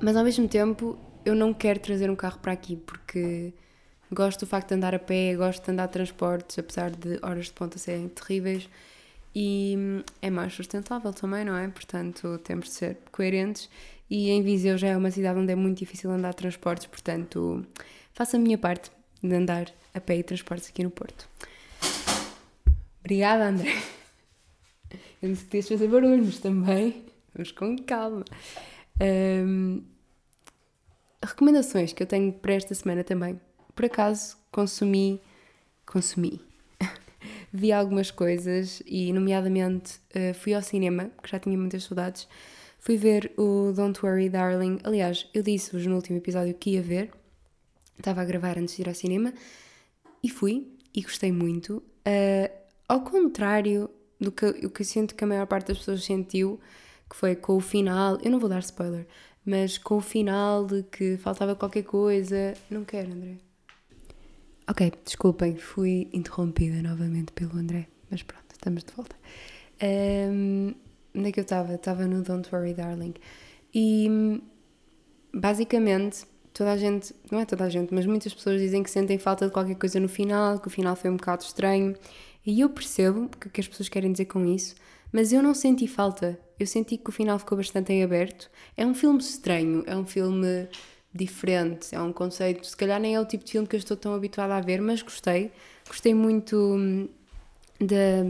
mas 0.00 0.16
ao 0.16 0.24
mesmo 0.24 0.46
tempo 0.48 0.98
eu 1.24 1.34
não 1.34 1.54
quero 1.54 1.80
trazer 1.80 2.10
um 2.10 2.16
carro 2.16 2.38
para 2.40 2.52
aqui 2.52 2.76
porque 2.76 3.52
gosto 4.10 4.40
do 4.40 4.46
facto 4.46 4.68
de 4.68 4.74
andar 4.74 4.94
a 4.94 4.98
pé, 4.98 5.34
gosto 5.34 5.64
de 5.64 5.70
andar 5.70 5.86
de 5.86 5.92
transportes, 5.92 6.58
apesar 6.58 6.90
de 6.90 7.18
horas 7.22 7.46
de 7.46 7.52
ponta 7.52 7.78
serem 7.78 8.08
terríveis 8.08 8.68
e 9.34 10.02
é 10.20 10.28
mais 10.28 10.52
sustentável 10.52 11.12
também, 11.12 11.44
não 11.44 11.56
é? 11.56 11.66
Portanto, 11.68 12.38
temos 12.44 12.66
de 12.66 12.72
ser 12.72 12.98
coerentes. 13.10 13.70
E 14.14 14.28
em 14.28 14.42
Viseu 14.42 14.76
já 14.76 14.88
é 14.88 14.96
uma 14.96 15.10
cidade 15.10 15.38
onde 15.38 15.50
é 15.50 15.56
muito 15.56 15.78
difícil 15.78 16.10
andar 16.10 16.32
de 16.32 16.36
transportes, 16.36 16.86
portanto, 16.86 17.64
faço 18.12 18.36
a 18.36 18.38
minha 18.38 18.58
parte 18.58 18.90
de 19.22 19.34
andar 19.34 19.72
a 19.94 20.00
pé 20.02 20.18
e 20.18 20.22
transportes 20.22 20.68
aqui 20.68 20.84
no 20.84 20.90
Porto. 20.90 21.26
Obrigada, 23.00 23.48
André. 23.48 23.72
Eu 25.22 25.30
não 25.30 25.34
sei 25.34 25.46
que 25.46 25.62
fazer 25.62 25.88
barulho, 25.88 26.22
mas 26.26 26.38
também 26.40 27.06
vamos 27.34 27.52
com 27.52 27.74
calma. 27.78 28.22
Um, 29.00 29.82
recomendações 31.24 31.94
que 31.94 32.02
eu 32.02 32.06
tenho 32.06 32.34
para 32.34 32.52
esta 32.52 32.74
semana 32.74 33.02
também. 33.02 33.40
Por 33.74 33.86
acaso, 33.86 34.36
consumi. 34.50 35.22
Consumi 35.86 36.38
vi 37.50 37.72
algumas 37.72 38.10
coisas 38.10 38.82
e, 38.84 39.10
nomeadamente, 39.10 39.94
uh, 40.14 40.34
fui 40.34 40.52
ao 40.52 40.60
cinema, 40.60 41.10
porque 41.16 41.30
já 41.30 41.38
tinha 41.38 41.56
muitas 41.56 41.84
saudades. 41.84 42.28
Fui 42.82 42.96
ver 42.96 43.32
o 43.36 43.72
Don't 43.72 44.04
Worry 44.04 44.28
Darling. 44.28 44.80
Aliás, 44.82 45.30
eu 45.32 45.40
disse-vos 45.40 45.86
no 45.86 45.94
último 45.94 46.18
episódio 46.18 46.52
que 46.52 46.70
ia 46.70 46.82
ver. 46.82 47.12
Estava 47.96 48.22
a 48.22 48.24
gravar 48.24 48.58
antes 48.58 48.74
de 48.74 48.82
ir 48.82 48.88
ao 48.88 48.94
cinema. 48.94 49.32
E 50.20 50.28
fui. 50.28 50.66
E 50.92 51.00
gostei 51.00 51.30
muito. 51.30 51.76
Uh, 52.04 52.52
ao 52.88 53.02
contrário 53.02 53.88
do 54.20 54.32
que, 54.32 54.46
o 54.46 54.68
que 54.68 54.82
eu 54.82 54.84
sinto 54.84 55.14
que 55.14 55.22
a 55.22 55.26
maior 55.28 55.46
parte 55.46 55.68
das 55.68 55.78
pessoas 55.78 56.02
sentiu, 56.02 56.58
que 57.08 57.14
foi 57.14 57.36
com 57.36 57.56
o 57.56 57.60
final. 57.60 58.18
Eu 58.20 58.32
não 58.32 58.40
vou 58.40 58.48
dar 58.48 58.58
spoiler. 58.58 59.06
Mas 59.46 59.78
com 59.78 59.98
o 59.98 60.00
final 60.00 60.66
de 60.66 60.82
que 60.82 61.16
faltava 61.18 61.54
qualquer 61.54 61.84
coisa. 61.84 62.52
Não 62.68 62.84
quero, 62.84 63.12
André. 63.12 63.36
Ok, 64.68 64.92
desculpem, 65.04 65.54
fui 65.54 66.08
interrompida 66.12 66.82
novamente 66.82 67.30
pelo 67.30 67.56
André, 67.56 67.86
mas 68.10 68.24
pronto, 68.24 68.46
estamos 68.52 68.82
de 68.82 68.92
volta. 68.92 69.14
Um, 69.80 70.74
onde 71.14 71.28
é 71.28 71.32
que 71.32 71.40
eu 71.40 71.42
estava? 71.42 71.74
Estava 71.74 72.06
no 72.06 72.22
Don't 72.22 72.48
Worry 72.54 72.74
Darling. 72.74 73.14
E 73.74 74.40
basicamente 75.32 76.26
toda 76.52 76.72
a 76.72 76.76
gente, 76.76 77.14
não 77.30 77.40
é 77.40 77.44
toda 77.44 77.64
a 77.64 77.68
gente, 77.68 77.92
mas 77.92 78.06
muitas 78.06 78.34
pessoas 78.34 78.60
dizem 78.60 78.82
que 78.82 78.90
sentem 78.90 79.18
falta 79.18 79.46
de 79.46 79.52
qualquer 79.52 79.74
coisa 79.76 79.98
no 79.98 80.08
final, 80.08 80.58
que 80.58 80.68
o 80.68 80.70
final 80.70 80.94
foi 80.94 81.10
um 81.10 81.16
bocado 81.16 81.42
estranho. 81.42 81.96
E 82.44 82.60
eu 82.60 82.68
percebo 82.68 83.24
o 83.24 83.28
que 83.28 83.60
as 83.60 83.68
pessoas 83.68 83.88
querem 83.88 84.12
dizer 84.12 84.26
com 84.26 84.44
isso, 84.44 84.74
mas 85.12 85.32
eu 85.32 85.42
não 85.42 85.54
senti 85.54 85.86
falta. 85.86 86.38
Eu 86.58 86.66
senti 86.66 86.96
que 86.96 87.08
o 87.08 87.12
final 87.12 87.38
ficou 87.38 87.56
bastante 87.56 87.92
em 87.92 88.02
aberto. 88.02 88.50
É 88.76 88.84
um 88.86 88.94
filme 88.94 89.18
estranho, 89.20 89.82
é 89.86 89.96
um 89.96 90.06
filme 90.06 90.68
diferente, 91.14 91.94
é 91.94 92.00
um 92.00 92.12
conceito, 92.12 92.66
se 92.66 92.76
calhar 92.76 92.98
nem 92.98 93.14
é 93.14 93.20
o 93.20 93.26
tipo 93.26 93.44
de 93.44 93.52
filme 93.52 93.68
que 93.68 93.76
eu 93.76 93.78
estou 93.78 93.96
tão 93.96 94.14
habituada 94.14 94.54
a 94.56 94.60
ver, 94.60 94.80
mas 94.80 95.02
gostei. 95.02 95.52
Gostei 95.86 96.14
muito 96.14 96.56
hum, 96.56 97.08
da, 97.80 98.22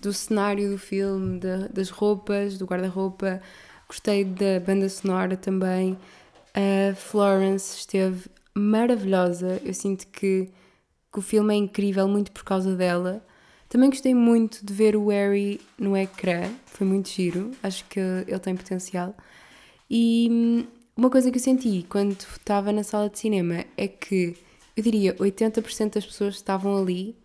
do 0.00 0.12
cenário 0.12 0.70
do 0.70 0.78
filme, 0.78 1.38
da, 1.38 1.68
das 1.68 1.90
roupas, 1.90 2.58
do 2.58 2.66
guarda-roupa, 2.66 3.40
gostei 3.86 4.24
da 4.24 4.60
banda 4.64 4.88
sonora 4.88 5.36
também. 5.36 5.98
A 6.54 6.94
Florence 6.94 7.78
esteve 7.78 8.28
maravilhosa, 8.54 9.60
eu 9.64 9.72
sinto 9.74 10.06
que, 10.08 10.50
que 11.12 11.18
o 11.18 11.22
filme 11.22 11.54
é 11.54 11.56
incrível 11.56 12.08
muito 12.08 12.32
por 12.32 12.44
causa 12.44 12.74
dela. 12.74 13.24
Também 13.68 13.90
gostei 13.90 14.14
muito 14.14 14.64
de 14.64 14.72
ver 14.72 14.96
o 14.96 15.08
Harry 15.08 15.60
no 15.78 15.96
ecrã, 15.96 16.50
foi 16.66 16.86
muito 16.86 17.10
giro, 17.10 17.50
acho 17.62 17.84
que 17.84 18.00
ele 18.00 18.38
tem 18.38 18.56
potencial. 18.56 19.14
E 19.90 20.28
hum, 20.30 20.66
uma 20.96 21.10
coisa 21.10 21.30
que 21.30 21.38
eu 21.38 21.42
senti 21.42 21.86
quando 21.88 22.12
estava 22.12 22.72
na 22.72 22.82
sala 22.82 23.08
de 23.08 23.18
cinema 23.18 23.64
é 23.76 23.86
que 23.86 24.36
eu 24.76 24.82
diria 24.82 25.14
80% 25.14 25.94
das 25.94 26.06
pessoas 26.06 26.34
estavam 26.34 26.76
ali 26.76 27.16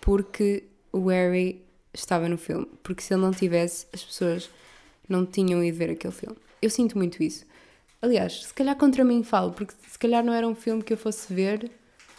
porque 0.00 0.64
o 0.96 1.08
Harry 1.08 1.64
estava 1.92 2.28
no 2.28 2.38
filme. 2.38 2.66
Porque 2.82 3.02
se 3.02 3.14
ele 3.14 3.22
não 3.22 3.32
tivesse, 3.32 3.86
as 3.92 4.02
pessoas 4.02 4.50
não 5.08 5.24
tinham 5.24 5.62
ido 5.62 5.76
ver 5.76 5.90
aquele 5.90 6.12
filme. 6.12 6.36
Eu 6.60 6.70
sinto 6.70 6.96
muito 6.96 7.22
isso. 7.22 7.44
Aliás, 8.00 8.44
se 8.44 8.54
calhar 8.54 8.76
contra 8.76 9.04
mim 9.04 9.22
falo, 9.22 9.52
porque 9.52 9.74
se 9.88 9.98
calhar 9.98 10.24
não 10.24 10.32
era 10.32 10.46
um 10.46 10.54
filme 10.54 10.82
que 10.82 10.92
eu 10.92 10.96
fosse 10.96 11.32
ver, 11.32 11.70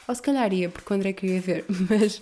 ou 0.07 0.15
se 0.15 0.21
calhar 0.21 0.51
ia, 0.53 0.69
porque 0.69 0.91
o 0.91 0.95
André 0.95 1.13
queria 1.13 1.39
ver, 1.39 1.65
mas. 1.89 2.21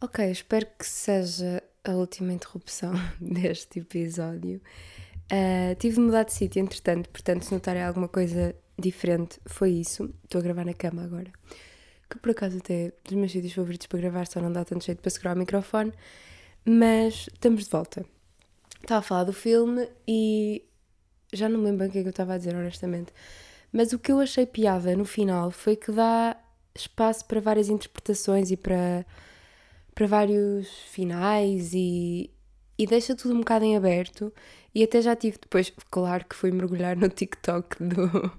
Ok, 0.00 0.30
espero 0.30 0.66
que 0.78 0.86
seja 0.86 1.62
a 1.82 1.92
última 1.92 2.32
interrupção 2.32 2.92
deste 3.20 3.80
episódio. 3.80 4.60
Uh, 5.32 5.74
tive 5.78 5.94
de 5.94 6.00
mudar 6.00 6.24
de 6.24 6.32
sítio, 6.32 6.60
entretanto, 6.60 7.08
portanto, 7.08 7.44
se 7.44 7.52
notarem 7.52 7.82
alguma 7.82 8.08
coisa 8.08 8.54
diferente, 8.78 9.40
foi 9.46 9.70
isso. 9.70 10.12
Estou 10.24 10.40
a 10.40 10.42
gravar 10.42 10.64
na 10.64 10.74
cama 10.74 11.02
agora. 11.04 11.32
Que 12.14 12.20
por 12.20 12.30
acaso 12.30 12.58
até 12.58 12.92
dos 13.04 13.14
meus 13.14 13.32
sítios 13.32 13.52
favoritos 13.52 13.88
para 13.88 13.98
gravar, 13.98 14.26
só 14.28 14.40
não 14.40 14.52
dá 14.52 14.64
tanto 14.64 14.84
jeito 14.84 15.02
para 15.02 15.10
segurar 15.10 15.34
o 15.34 15.38
microfone. 15.38 15.92
Mas 16.64 17.28
estamos 17.32 17.64
de 17.64 17.70
volta. 17.70 18.06
Estava 18.80 19.00
a 19.00 19.02
falar 19.02 19.24
do 19.24 19.32
filme 19.32 19.88
e 20.06 20.64
já 21.32 21.48
não 21.48 21.58
me 21.58 21.64
lembro 21.64 21.88
o 21.88 21.90
que 21.90 21.98
é 21.98 22.02
que 22.02 22.06
eu 22.06 22.10
estava 22.10 22.34
a 22.34 22.38
dizer, 22.38 22.54
honestamente. 22.54 23.12
Mas 23.72 23.92
o 23.92 23.98
que 23.98 24.12
eu 24.12 24.20
achei 24.20 24.46
piada 24.46 24.96
no 24.96 25.04
final 25.04 25.50
foi 25.50 25.74
que 25.74 25.90
dá 25.90 26.36
espaço 26.72 27.24
para 27.24 27.40
várias 27.40 27.68
interpretações 27.68 28.52
e 28.52 28.56
para, 28.56 29.04
para 29.92 30.06
vários 30.06 30.68
finais 30.68 31.72
e, 31.74 32.30
e 32.78 32.86
deixa 32.86 33.14
tudo 33.14 33.34
um 33.34 33.38
bocado 33.38 33.64
em 33.64 33.76
aberto. 33.76 34.32
E 34.74 34.82
até 34.82 35.00
já 35.00 35.14
tive 35.14 35.38
depois, 35.40 35.72
claro 35.90 36.24
que 36.24 36.34
fui 36.34 36.50
mergulhar 36.50 36.96
no 36.96 37.08
TikTok 37.08 37.76
do, 37.82 38.32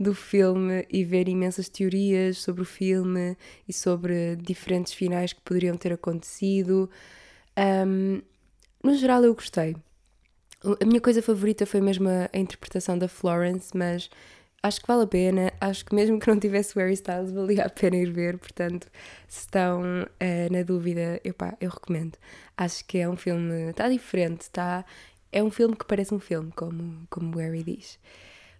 do 0.00 0.14
filme 0.14 0.86
e 0.90 1.04
ver 1.04 1.28
imensas 1.28 1.68
teorias 1.68 2.38
sobre 2.38 2.62
o 2.62 2.64
filme 2.64 3.36
e 3.68 3.72
sobre 3.72 4.36
diferentes 4.36 4.94
finais 4.94 5.32
que 5.34 5.40
poderiam 5.42 5.76
ter 5.76 5.92
acontecido. 5.92 6.88
Um, 7.86 8.22
no 8.82 8.94
geral, 8.96 9.22
eu 9.22 9.34
gostei. 9.34 9.76
A 10.80 10.84
minha 10.86 11.00
coisa 11.00 11.20
favorita 11.20 11.66
foi 11.66 11.80
mesmo 11.80 12.08
a, 12.08 12.30
a 12.32 12.38
interpretação 12.38 12.96
da 12.96 13.08
Florence, 13.08 13.76
mas 13.76 14.08
acho 14.62 14.80
que 14.80 14.86
vale 14.86 15.02
a 15.04 15.06
pena. 15.06 15.52
Acho 15.60 15.84
que 15.84 15.94
mesmo 15.94 16.18
que 16.20 16.28
não 16.28 16.38
tivesse 16.38 16.78
Harry 16.78 16.94
Styles, 16.94 17.32
valia 17.32 17.64
a 17.64 17.70
pena 17.70 17.96
ir 17.96 18.10
ver. 18.12 18.38
Portanto, 18.38 18.88
se 19.28 19.40
estão 19.40 19.82
uh, 19.82 20.52
na 20.52 20.62
dúvida, 20.62 21.20
eu, 21.24 21.34
pá, 21.34 21.56
eu 21.60 21.70
recomendo. 21.70 22.16
Acho 22.56 22.84
que 22.86 22.98
é 22.98 23.08
um 23.08 23.16
filme. 23.16 23.70
Está 23.70 23.88
diferente, 23.88 24.42
está. 24.42 24.84
É 25.32 25.42
um 25.42 25.50
filme 25.50 25.74
que 25.76 25.84
parece 25.86 26.14
um 26.14 26.20
filme, 26.20 26.52
como, 26.52 27.06
como 27.10 27.36
o 27.36 27.38
Harry 27.38 27.62
diz. 27.64 27.98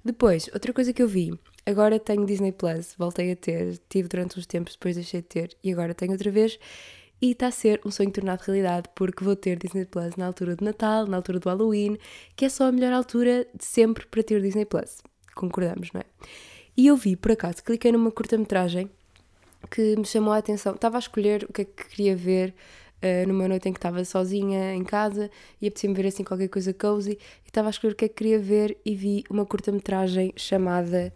Depois, 0.04 0.48
outra 0.52 0.72
coisa 0.72 0.92
que 0.92 1.02
eu 1.02 1.08
vi. 1.08 1.38
Agora 1.64 2.00
tenho 2.00 2.26
Disney 2.26 2.50
Plus, 2.52 2.94
voltei 2.98 3.32
a 3.32 3.36
ter. 3.36 3.78
Tive 3.88 4.08
durante 4.08 4.38
uns 4.38 4.46
tempos, 4.46 4.74
depois 4.74 4.96
deixei 4.96 5.22
de 5.22 5.28
ter. 5.28 5.56
E 5.62 5.72
agora 5.72 5.94
tenho 5.94 6.12
outra 6.12 6.30
vez. 6.30 6.58
E 7.20 7.32
está 7.32 7.48
a 7.48 7.50
ser 7.52 7.80
um 7.84 7.90
sonho 7.90 8.10
tornado 8.10 8.40
realidade 8.40 8.88
porque 8.96 9.22
vou 9.22 9.36
ter 9.36 9.56
Disney 9.56 9.84
Plus 9.84 10.16
na 10.16 10.26
altura 10.26 10.56
de 10.56 10.64
Natal, 10.64 11.06
na 11.06 11.18
altura 11.18 11.38
do 11.38 11.48
Halloween, 11.48 11.96
que 12.34 12.46
é 12.46 12.48
só 12.48 12.64
a 12.66 12.72
melhor 12.72 12.92
altura 12.92 13.46
de 13.54 13.64
sempre 13.64 14.06
para 14.06 14.24
ter 14.24 14.42
Disney 14.42 14.64
Plus 14.64 15.02
concordamos, 15.34 15.90
não 15.92 16.00
é? 16.00 16.04
E 16.76 16.86
eu 16.86 16.96
vi, 16.96 17.16
por 17.16 17.32
acaso, 17.32 17.62
cliquei 17.62 17.92
numa 17.92 18.10
curta-metragem 18.10 18.90
que 19.70 19.96
me 19.96 20.04
chamou 20.04 20.32
a 20.32 20.38
atenção. 20.38 20.74
Estava 20.74 20.96
a 20.96 21.00
escolher 21.00 21.44
o 21.48 21.52
que 21.52 21.62
é 21.62 21.64
que 21.64 21.88
queria 21.88 22.16
ver 22.16 22.54
uh, 23.02 23.28
numa 23.28 23.46
noite 23.46 23.68
em 23.68 23.72
que 23.72 23.78
estava 23.78 24.04
sozinha 24.04 24.74
em 24.74 24.84
casa 24.84 25.30
e 25.60 25.66
apetecia-me 25.66 25.94
ver 25.94 26.06
assim 26.06 26.24
qualquer 26.24 26.48
coisa 26.48 26.72
cozy. 26.72 27.12
E 27.44 27.48
estava 27.48 27.68
a 27.68 27.70
escolher 27.70 27.92
o 27.92 27.96
que 27.96 28.06
é 28.06 28.08
que 28.08 28.14
queria 28.14 28.38
ver 28.38 28.78
e 28.84 28.94
vi 28.94 29.24
uma 29.28 29.44
curta-metragem 29.44 30.32
chamada. 30.36 31.12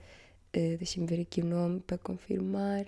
Uh, 0.55 0.77
Deixem-me 0.77 1.09
ver 1.09 1.23
aqui 1.23 1.41
o 1.41 1.45
nome 1.45 1.81
para 1.81 1.99
confirmar. 1.99 2.87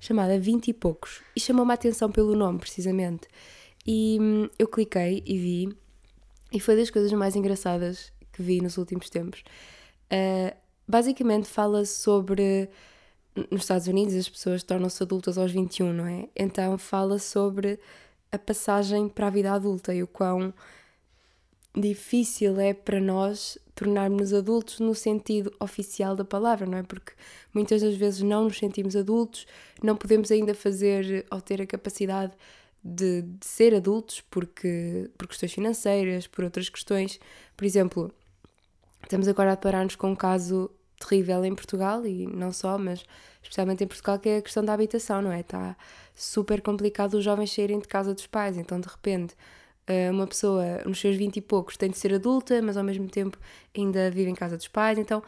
Chamada 0.00 0.38
20 0.38 0.68
e 0.68 0.72
poucos. 0.72 1.22
E 1.34 1.40
chamou-me 1.40 1.70
a 1.70 1.74
atenção 1.74 2.10
pelo 2.10 2.34
nome, 2.34 2.58
precisamente. 2.58 3.26
E 3.86 4.18
hum, 4.20 4.48
eu 4.58 4.68
cliquei 4.68 5.22
e 5.26 5.38
vi. 5.38 5.76
E 6.52 6.60
foi 6.60 6.76
das 6.76 6.90
coisas 6.90 7.12
mais 7.12 7.36
engraçadas 7.36 8.12
que 8.32 8.42
vi 8.42 8.60
nos 8.60 8.76
últimos 8.76 9.08
tempos. 9.08 9.42
Uh, 10.12 10.54
basicamente 10.86 11.48
fala 11.48 11.84
sobre. 11.84 12.68
Nos 13.50 13.62
Estados 13.62 13.88
Unidos 13.88 14.14
as 14.14 14.28
pessoas 14.28 14.62
tornam-se 14.62 15.02
adultas 15.02 15.36
aos 15.36 15.50
21, 15.50 15.92
não 15.92 16.06
é? 16.06 16.28
Então 16.36 16.78
fala 16.78 17.18
sobre 17.18 17.80
a 18.30 18.38
passagem 18.38 19.08
para 19.08 19.26
a 19.26 19.30
vida 19.30 19.52
adulta 19.52 19.92
e 19.92 20.04
o 20.04 20.06
quão 20.06 20.54
difícil 21.74 22.60
é 22.60 22.72
para 22.72 23.00
nós 23.00 23.58
tornarmos 23.74 24.32
adultos 24.32 24.78
no 24.78 24.94
sentido 24.94 25.52
oficial 25.58 26.14
da 26.14 26.24
palavra, 26.24 26.66
não 26.66 26.78
é? 26.78 26.82
Porque 26.84 27.12
muitas 27.52 27.82
das 27.82 27.96
vezes 27.96 28.22
não 28.22 28.44
nos 28.44 28.58
sentimos 28.58 28.94
adultos, 28.94 29.46
não 29.82 29.96
podemos 29.96 30.30
ainda 30.30 30.54
fazer 30.54 31.26
ou 31.30 31.40
ter 31.40 31.60
a 31.60 31.66
capacidade 31.66 32.32
de, 32.82 33.22
de 33.22 33.46
ser 33.46 33.74
adultos 33.74 34.20
porque, 34.30 35.10
por 35.18 35.26
questões 35.26 35.52
financeiras, 35.52 36.26
por 36.26 36.44
outras 36.44 36.68
questões. 36.68 37.18
Por 37.56 37.64
exemplo, 37.64 38.12
Estamos 39.04 39.28
agora 39.28 39.52
a 39.52 39.54
deparar-nos 39.54 39.96
com 39.96 40.10
um 40.10 40.16
caso 40.16 40.70
terrível 40.98 41.44
em 41.44 41.54
Portugal 41.54 42.04
e 42.06 42.26
não 42.26 42.52
só, 42.52 42.78
mas 42.78 43.04
especialmente 43.42 43.84
em 43.84 43.86
Portugal, 43.86 44.18
que 44.18 44.28
é 44.28 44.36
a 44.38 44.42
questão 44.42 44.64
da 44.64 44.72
habitação, 44.72 45.20
não 45.20 45.30
é? 45.30 45.40
Está 45.40 45.76
super 46.14 46.60
complicado 46.62 47.14
os 47.14 47.24
jovens 47.24 47.52
saírem 47.52 47.78
de 47.78 47.86
casa 47.86 48.14
dos 48.14 48.26
pais, 48.26 48.56
então 48.56 48.80
de 48.80 48.88
repente 48.88 49.34
eh, 49.86 50.10
uma 50.10 50.26
pessoa 50.26 50.82
nos 50.86 50.98
seus 50.98 51.16
20 51.16 51.36
e 51.36 51.40
poucos 51.42 51.76
tem 51.76 51.90
de 51.90 51.98
ser 51.98 52.14
adulta, 52.14 52.60
mas 52.62 52.76
ao 52.76 52.84
mesmo 52.84 53.08
tempo 53.08 53.38
ainda 53.76 54.10
vive 54.10 54.30
em 54.30 54.34
casa 54.34 54.56
dos 54.56 54.68
pais, 54.68 54.98
então 54.98 55.22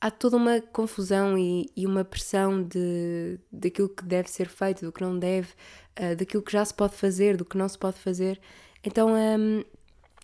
há 0.00 0.10
toda 0.10 0.36
uma 0.36 0.60
confusão 0.60 1.36
e, 1.38 1.70
e 1.76 1.86
uma 1.86 2.04
pressão 2.04 2.62
de, 2.62 3.38
daquilo 3.52 3.88
que 3.88 4.04
deve 4.04 4.30
ser 4.30 4.48
feito, 4.48 4.84
do 4.84 4.92
que 4.92 5.02
não 5.02 5.18
deve, 5.18 5.48
uh, 6.00 6.16
daquilo 6.16 6.42
que 6.42 6.52
já 6.52 6.64
se 6.64 6.74
pode 6.74 6.94
fazer, 6.96 7.36
do 7.36 7.44
que 7.44 7.56
não 7.56 7.68
se 7.68 7.78
pode 7.78 7.98
fazer. 7.98 8.40
Então 8.82 9.10
um, 9.14 9.62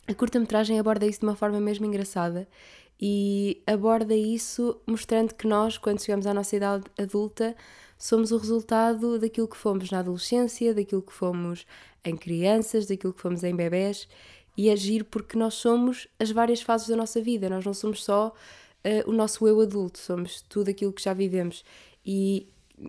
a 0.08 0.14
curta-metragem 0.14 0.78
aborda 0.78 1.06
isso 1.06 1.20
de 1.20 1.26
uma 1.26 1.36
forma 1.36 1.60
mesmo 1.60 1.84
engraçada 1.84 2.48
e 3.00 3.62
aborda 3.66 4.16
isso 4.16 4.80
mostrando 4.86 5.34
que 5.34 5.46
nós, 5.46 5.76
quando 5.76 6.00
chegamos 6.00 6.26
à 6.26 6.34
nossa 6.34 6.56
idade 6.56 6.84
adulta, 6.98 7.54
somos 7.96 8.32
o 8.32 8.38
resultado 8.38 9.18
daquilo 9.18 9.46
que 9.46 9.56
fomos 9.56 9.90
na 9.90 10.00
adolescência, 10.00 10.74
daquilo 10.74 11.02
que 11.02 11.12
fomos 11.12 11.66
em 12.04 12.16
crianças, 12.16 12.86
daquilo 12.86 13.12
que 13.12 13.20
fomos 13.20 13.44
em 13.44 13.54
bebés 13.54 14.08
e 14.56 14.70
agir 14.70 15.04
porque 15.04 15.38
nós 15.38 15.54
somos 15.54 16.08
as 16.18 16.30
várias 16.30 16.62
fases 16.62 16.88
da 16.88 16.96
nossa 16.96 17.20
vida, 17.20 17.48
nós 17.48 17.64
não 17.64 17.74
somos 17.74 18.02
só 18.02 18.28
uh, 18.84 19.10
o 19.10 19.12
nosso 19.12 19.46
eu 19.46 19.60
adulto, 19.60 19.98
somos 19.98 20.40
tudo 20.42 20.70
aquilo 20.70 20.92
que 20.92 21.02
já 21.02 21.12
vivemos. 21.12 21.64
E 22.04 22.48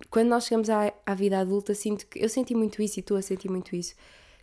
quando 0.09 0.29
nós 0.29 0.45
chegamos 0.45 0.69
à, 0.69 0.91
à 1.05 1.13
vida 1.13 1.39
adulta, 1.39 1.75
sinto 1.75 2.07
que 2.07 2.23
eu 2.23 2.29
senti 2.29 2.55
muito 2.55 2.81
isso 2.81 2.99
e 2.99 3.03
tu 3.03 3.15
a 3.15 3.21
sentir 3.21 3.49
muito 3.49 3.75
isso. 3.75 3.93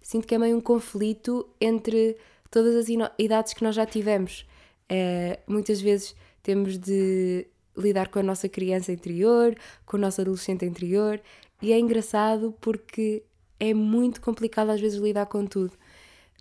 Sinto 0.01 0.27
que 0.27 0.35
é 0.35 0.39
meio 0.39 0.57
um 0.57 0.61
conflito 0.61 1.49
entre 1.61 2.17
todas 2.51 2.75
as 2.75 2.87
idades 3.19 3.53
que 3.53 3.63
nós 3.63 3.75
já 3.75 3.87
tivemos. 3.87 4.47
Uh, 4.91 5.39
muitas 5.47 5.81
vezes 5.81 6.15
temos 6.43 6.79
de 6.79 7.47
lidar 7.77 8.09
com 8.09 8.19
a 8.19 8.23
nossa 8.23 8.49
criança 8.49 8.93
interior, 8.93 9.57
com 9.85 9.97
o 9.97 10.01
nosso 10.01 10.21
adolescente 10.21 10.65
interior, 10.65 11.21
e 11.61 11.73
é 11.73 11.79
engraçado 11.79 12.55
porque 12.61 13.23
é 13.59 13.75
muito 13.75 14.21
complicado 14.21 14.71
às 14.71 14.81
vezes 14.81 15.01
lidar 15.01 15.27
com 15.27 15.47
tudo. 15.47 15.73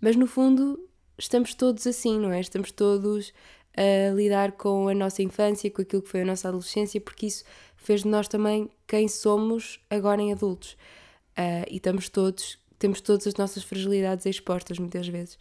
Mas 0.02 0.16
no 0.16 0.26
fundo, 0.26 0.78
estamos 1.18 1.54
todos 1.54 1.86
assim, 1.86 2.18
não 2.18 2.32
é? 2.32 2.40
Estamos 2.40 2.70
todos 2.70 3.32
a 3.76 4.14
lidar 4.14 4.52
com 4.52 4.88
a 4.88 4.94
nossa 4.94 5.22
infância, 5.22 5.70
com 5.70 5.82
aquilo 5.82 6.02
que 6.02 6.08
foi 6.08 6.22
a 6.22 6.24
nossa 6.24 6.48
adolescência, 6.48 7.00
porque 7.00 7.26
isso 7.26 7.44
fez 7.76 8.02
de 8.02 8.08
nós 8.08 8.28
também 8.28 8.70
quem 8.86 9.08
somos 9.08 9.80
agora 9.90 10.20
em 10.20 10.32
adultos. 10.32 10.72
Uh, 11.32 11.66
e 11.70 11.76
estamos 11.76 12.08
todos, 12.08 12.58
temos 12.78 13.00
todas 13.00 13.26
as 13.26 13.34
nossas 13.34 13.62
fragilidades 13.62 14.24
expostas 14.26 14.78
muitas 14.78 15.06
vezes. 15.06 15.38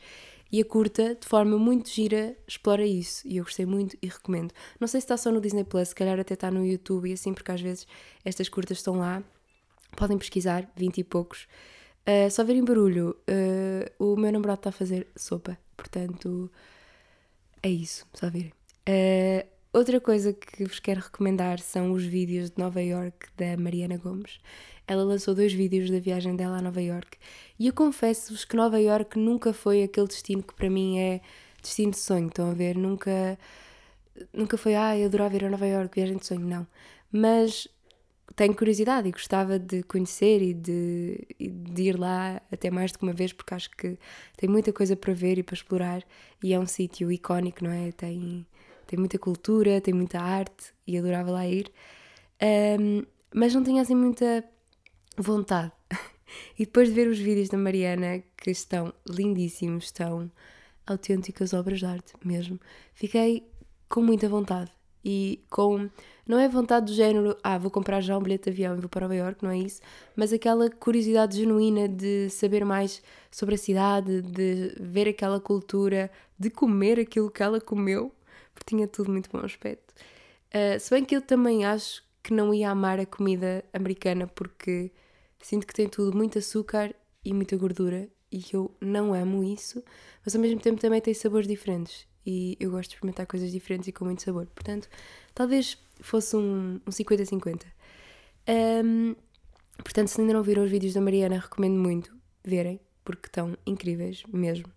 E 0.55 0.61
a 0.61 0.63
curta, 0.63 1.15
de 1.15 1.27
forma 1.27 1.57
muito 1.57 1.89
gira, 1.89 2.33
explora 2.47 2.85
isso. 2.85 3.27
E 3.27 3.35
eu 3.35 3.43
gostei 3.43 3.65
muito 3.65 3.97
e 4.01 4.07
recomendo. 4.07 4.53
Não 4.79 4.87
sei 4.87 5.01
se 5.01 5.03
está 5.03 5.17
só 5.17 5.29
no 5.29 5.41
Disney 5.41 5.65
Plus, 5.65 5.89
se 5.89 5.95
calhar 5.95 6.17
até 6.17 6.33
está 6.33 6.49
no 6.49 6.65
YouTube 6.65 7.09
e 7.09 7.11
assim, 7.11 7.33
porque 7.33 7.51
às 7.51 7.59
vezes 7.59 7.85
estas 8.23 8.47
curtas 8.47 8.77
estão 8.77 8.95
lá. 8.97 9.21
Podem 9.97 10.17
pesquisar, 10.17 10.71
20 10.77 10.99
e 10.99 11.03
poucos. 11.03 11.45
Uh, 12.07 12.31
só 12.31 12.41
verem 12.45 12.63
barulho, 12.63 13.17
uh, 13.29 14.01
o 14.01 14.15
meu 14.15 14.31
namorado 14.31 14.59
está 14.59 14.69
a 14.69 14.71
fazer 14.71 15.07
sopa, 15.13 15.57
portanto 15.75 16.49
é 17.61 17.67
isso, 17.67 18.07
só 18.13 18.29
verem. 18.29 18.53
Uh, 18.87 19.45
outra 19.73 19.99
coisa 19.99 20.31
que 20.31 20.63
vos 20.63 20.79
quero 20.79 21.01
recomendar 21.01 21.59
são 21.59 21.91
os 21.91 22.05
vídeos 22.05 22.49
de 22.49 22.59
Nova 22.59 22.81
York 22.81 23.27
da 23.35 23.57
Mariana 23.57 23.97
Gomes 23.97 24.39
ela 24.87 25.03
lançou 25.03 25.33
dois 25.33 25.53
vídeos 25.53 25.89
da 25.89 25.99
viagem 25.99 26.35
dela 26.35 26.57
a 26.57 26.61
Nova 26.61 26.81
York. 26.81 27.17
E 27.59 27.67
eu 27.67 27.73
confesso-vos 27.73 28.45
que 28.45 28.55
Nova 28.55 28.79
York 28.79 29.17
nunca 29.17 29.53
foi 29.53 29.83
aquele 29.83 30.07
destino 30.07 30.43
que 30.43 30.53
para 30.53 30.69
mim 30.69 30.99
é 30.99 31.21
destino 31.61 31.91
de 31.91 31.97
sonho. 31.97 32.27
Estão 32.27 32.51
a 32.51 32.53
ver? 32.53 32.75
Nunca, 32.75 33.37
nunca 34.33 34.57
foi, 34.57 34.75
ah, 34.75 34.97
eu 34.97 35.07
adorava 35.07 35.35
ir 35.35 35.45
a 35.45 35.49
Nova 35.49 35.65
York, 35.65 35.95
viagem 35.95 36.17
de 36.17 36.25
sonho. 36.25 36.45
Não. 36.45 36.67
Mas 37.11 37.67
tenho 38.35 38.55
curiosidade 38.55 39.07
e 39.07 39.11
gostava 39.11 39.57
de 39.57 39.83
conhecer 39.83 40.41
e 40.41 40.53
de, 40.53 41.25
de, 41.39 41.83
ir 41.83 41.97
lá 41.97 42.41
até 42.51 42.69
mais 42.69 42.91
do 42.91 42.99
que 42.99 43.03
uma 43.03 43.13
vez, 43.13 43.31
porque 43.31 43.53
acho 43.53 43.69
que 43.71 43.97
tem 44.35 44.49
muita 44.49 44.73
coisa 44.73 44.95
para 44.95 45.13
ver 45.13 45.37
e 45.37 45.43
para 45.43 45.55
explorar. 45.55 46.03
E 46.43 46.53
é 46.53 46.59
um 46.59 46.67
sítio 46.67 47.11
icónico, 47.11 47.63
não 47.63 47.71
é? 47.71 47.91
Tem, 47.91 48.45
tem 48.85 48.99
muita 48.99 49.17
cultura, 49.17 49.79
tem 49.81 49.93
muita 49.93 50.19
arte 50.19 50.73
e 50.85 50.97
adorava 50.97 51.31
lá 51.31 51.47
ir. 51.47 51.71
Um, 52.79 53.03
mas 53.33 53.53
não 53.53 53.63
tinha 53.63 53.81
assim 53.81 53.95
muita 53.95 54.43
vontade. 55.17 55.71
E 56.57 56.65
depois 56.65 56.89
de 56.89 56.95
ver 56.95 57.07
os 57.07 57.19
vídeos 57.19 57.49
da 57.49 57.57
Mariana, 57.57 58.23
que 58.37 58.51
estão 58.51 58.93
lindíssimos, 59.07 59.85
estão 59.85 60.29
autênticas 60.85 61.53
obras 61.53 61.79
de 61.79 61.85
arte 61.85 62.13
mesmo, 62.23 62.59
fiquei 62.93 63.47
com 63.89 64.01
muita 64.01 64.27
vontade. 64.29 64.71
E 65.03 65.43
com. 65.49 65.89
Não 66.27 66.39
é 66.39 66.49
vontade 66.49 66.87
do 66.87 66.93
género, 66.93 67.37
ah, 67.43 67.59
vou 67.59 67.69
comprar 67.69 68.01
já 68.01 68.17
um 68.17 68.21
bilhete 68.21 68.45
de 68.45 68.49
avião 68.49 68.75
e 68.75 68.79
vou 68.79 68.89
para 68.89 69.01
Nova 69.01 69.15
York, 69.15 69.43
não 69.43 69.51
é 69.51 69.57
isso, 69.59 69.79
mas 70.15 70.33
aquela 70.33 70.67
curiosidade 70.71 71.37
genuína 71.37 71.87
de 71.87 72.31
saber 72.31 72.65
mais 72.65 73.03
sobre 73.29 73.53
a 73.53 73.57
cidade, 73.59 74.23
de 74.23 74.75
ver 74.79 75.07
aquela 75.07 75.39
cultura, 75.39 76.09
de 76.39 76.49
comer 76.49 76.99
aquilo 76.99 77.29
que 77.29 77.43
ela 77.43 77.61
comeu, 77.61 78.11
porque 78.55 78.75
tinha 78.75 78.87
tudo 78.87 79.11
muito 79.11 79.29
bom 79.29 79.45
aspecto. 79.45 79.93
Uh, 80.49 80.79
se 80.79 80.89
bem 80.89 81.05
que 81.05 81.15
eu 81.15 81.21
também 81.21 81.63
acho 81.63 82.03
que 82.23 82.33
não 82.33 82.51
ia 82.51 82.71
amar 82.71 82.99
a 82.99 83.05
comida 83.05 83.63
americana 83.71 84.25
porque 84.25 84.91
Sinto 85.41 85.67
que 85.67 85.73
tem 85.73 85.87
tudo 85.87 86.15
muito 86.15 86.39
açúcar 86.39 86.95
e 87.23 87.33
muita 87.33 87.55
gordura 87.57 88.09
e 88.31 88.43
eu 88.51 88.75
não 88.81 89.13
amo 89.13 89.43
isso, 89.43 89.83
mas 90.23 90.35
ao 90.35 90.41
mesmo 90.41 90.59
tempo 90.59 90.81
também 90.81 90.99
tem 90.99 91.13
sabores 91.13 91.47
diferentes 91.47 92.07
e 92.25 92.57
eu 92.59 92.71
gosto 92.71 92.89
de 92.89 92.95
experimentar 92.95 93.27
coisas 93.27 93.51
diferentes 93.51 93.87
e 93.87 93.91
com 93.91 94.05
muito 94.05 94.23
sabor. 94.23 94.47
Portanto, 94.47 94.89
talvez 95.33 95.77
fosse 96.01 96.35
um 96.35 96.79
50-50. 96.87 97.63
Um, 98.47 98.85
um, 98.85 99.15
portanto, 99.77 100.07
se 100.07 100.19
ainda 100.19 100.33
não 100.33 100.43
viram 100.43 100.63
os 100.63 100.71
vídeos 100.71 100.93
da 100.93 101.01
Mariana, 101.01 101.39
recomendo 101.39 101.77
muito 101.77 102.15
verem, 102.43 102.79
porque 103.03 103.27
estão 103.27 103.55
incríveis 103.65 104.23
mesmo. 104.27 104.67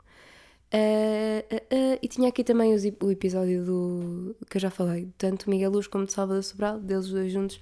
Uh, 0.73 1.41
uh, 1.55 1.95
uh, 1.95 1.99
e 2.03 2.09
tinha 2.09 2.29
aqui 2.29 2.45
também 2.45 2.75
os, 2.75 2.83
o 2.85 3.11
episódio 3.11 3.65
do 3.65 4.37
que 4.51 4.59
eu 4.59 4.61
já 4.61 4.71
falei, 4.71 5.09
tanto 5.17 5.49
Miguel 5.49 5.71
Luz 5.71 5.87
como 5.87 6.05
de 6.05 6.13
Salvador 6.13 6.43
Sobral, 6.43 6.79
deles 6.79 7.09
dois 7.09 7.33
juntos, 7.33 7.59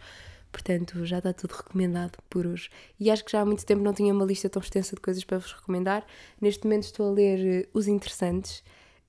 Portanto, 0.56 1.04
já 1.04 1.18
está 1.18 1.34
tudo 1.34 1.52
recomendado 1.52 2.16
por 2.30 2.46
hoje. 2.46 2.70
E 2.98 3.10
acho 3.10 3.22
que 3.22 3.30
já 3.30 3.42
há 3.42 3.44
muito 3.44 3.66
tempo 3.66 3.82
não 3.82 3.92
tinha 3.92 4.10
uma 4.14 4.24
lista 4.24 4.48
tão 4.48 4.62
extensa 4.62 4.96
de 4.96 5.02
coisas 5.02 5.22
para 5.22 5.36
vos 5.36 5.52
recomendar. 5.52 6.02
Neste 6.40 6.64
momento 6.64 6.84
estou 6.84 7.10
a 7.10 7.12
ler 7.12 7.64
eh, 7.64 7.68
Os 7.74 7.86
Interessantes, 7.86 8.60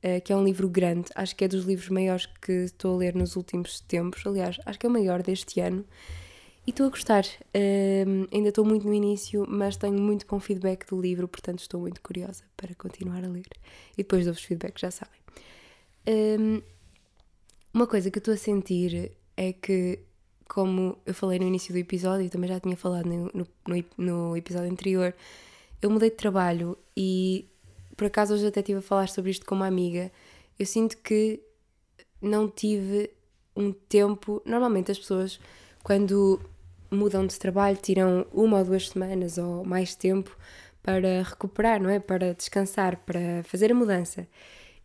uh, 0.04 0.20
que 0.26 0.34
é 0.34 0.36
um 0.36 0.44
livro 0.44 0.68
grande, 0.68 1.06
acho 1.16 1.34
que 1.38 1.46
é 1.46 1.48
dos 1.48 1.64
livros 1.64 1.88
maiores 1.88 2.26
que 2.26 2.52
estou 2.52 2.96
a 2.96 2.98
ler 2.98 3.16
nos 3.16 3.38
últimos 3.38 3.80
tempos, 3.80 4.28
aliás, 4.28 4.60
acho 4.66 4.78
que 4.78 4.86
é 4.86 4.90
o 4.90 4.92
maior 4.92 5.24
deste 5.24 5.62
ano. 5.62 5.86
E 6.66 6.72
estou 6.72 6.88
a 6.88 6.90
gostar, 6.90 7.24
uh, 7.24 8.28
ainda 8.30 8.50
estou 8.50 8.66
muito 8.66 8.86
no 8.86 8.94
início, 8.94 9.46
mas 9.48 9.78
tenho 9.78 9.98
muito 9.98 10.28
bom 10.28 10.42
feedback 10.42 10.86
do 10.86 11.00
livro, 11.00 11.30
portanto 11.30 11.60
estou 11.60 11.80
muito 11.80 12.02
curiosa 12.02 12.44
para 12.58 12.76
continuar 12.76 13.24
a 13.24 13.30
ler. 13.30 13.48
E 13.94 14.04
depois 14.04 14.26
dou-vos 14.26 14.44
feedback, 14.44 14.78
já 14.82 14.92
sabem. 14.92 15.22
Um, 16.06 16.62
uma 17.74 17.88
coisa 17.88 18.12
que 18.12 18.18
estou 18.18 18.34
a 18.34 18.38
sentir 18.38 19.14
é 19.38 19.54
que, 19.54 20.00
como 20.48 20.98
eu 21.06 21.14
falei 21.14 21.40
no 21.40 21.46
início 21.46 21.74
do 21.74 21.80
episódio, 21.80 22.26
e 22.26 22.30
também 22.30 22.50
já 22.50 22.60
tinha 22.60 22.78
falado 22.78 23.06
no, 23.06 23.32
no, 23.34 23.86
no 23.98 24.38
episódio 24.38 24.72
anterior, 24.72 25.14
eu 25.82 25.90
mudei 25.90 26.10
de 26.10 26.16
trabalho 26.16 26.78
e 26.96 27.48
por 27.96 28.06
acaso 28.06 28.34
hoje 28.34 28.48
até 28.48 28.60
estive 28.60 28.80
a 28.80 28.82
falar 28.82 29.10
sobre 29.10 29.32
isto 29.32 29.46
com 29.46 29.56
uma 29.56 29.68
amiga. 29.68 30.12
Eu 30.58 30.66
sinto 30.66 30.98
que 30.98 31.42
não 32.22 32.48
tive 32.48 33.12
um 33.56 33.72
tempo. 33.72 34.42
Normalmente 34.46 34.92
as 34.92 35.00
pessoas, 35.00 35.40
quando 35.84 36.40
mudam 36.92 37.26
de 37.26 37.38
trabalho, 37.38 37.78
tiram 37.78 38.26
uma 38.32 38.60
ou 38.60 38.66
duas 38.66 38.90
semanas 38.90 39.38
ou 39.38 39.66
mais 39.66 39.96
tempo 39.96 40.36
para 40.82 41.24
recuperar, 41.24 41.82
não 41.82 41.90
é? 41.90 42.00
Para 42.00 42.34
descansar, 42.34 42.98
para 42.98 43.44
fazer 43.44 43.72
a 43.72 43.76
mudança. 43.76 44.28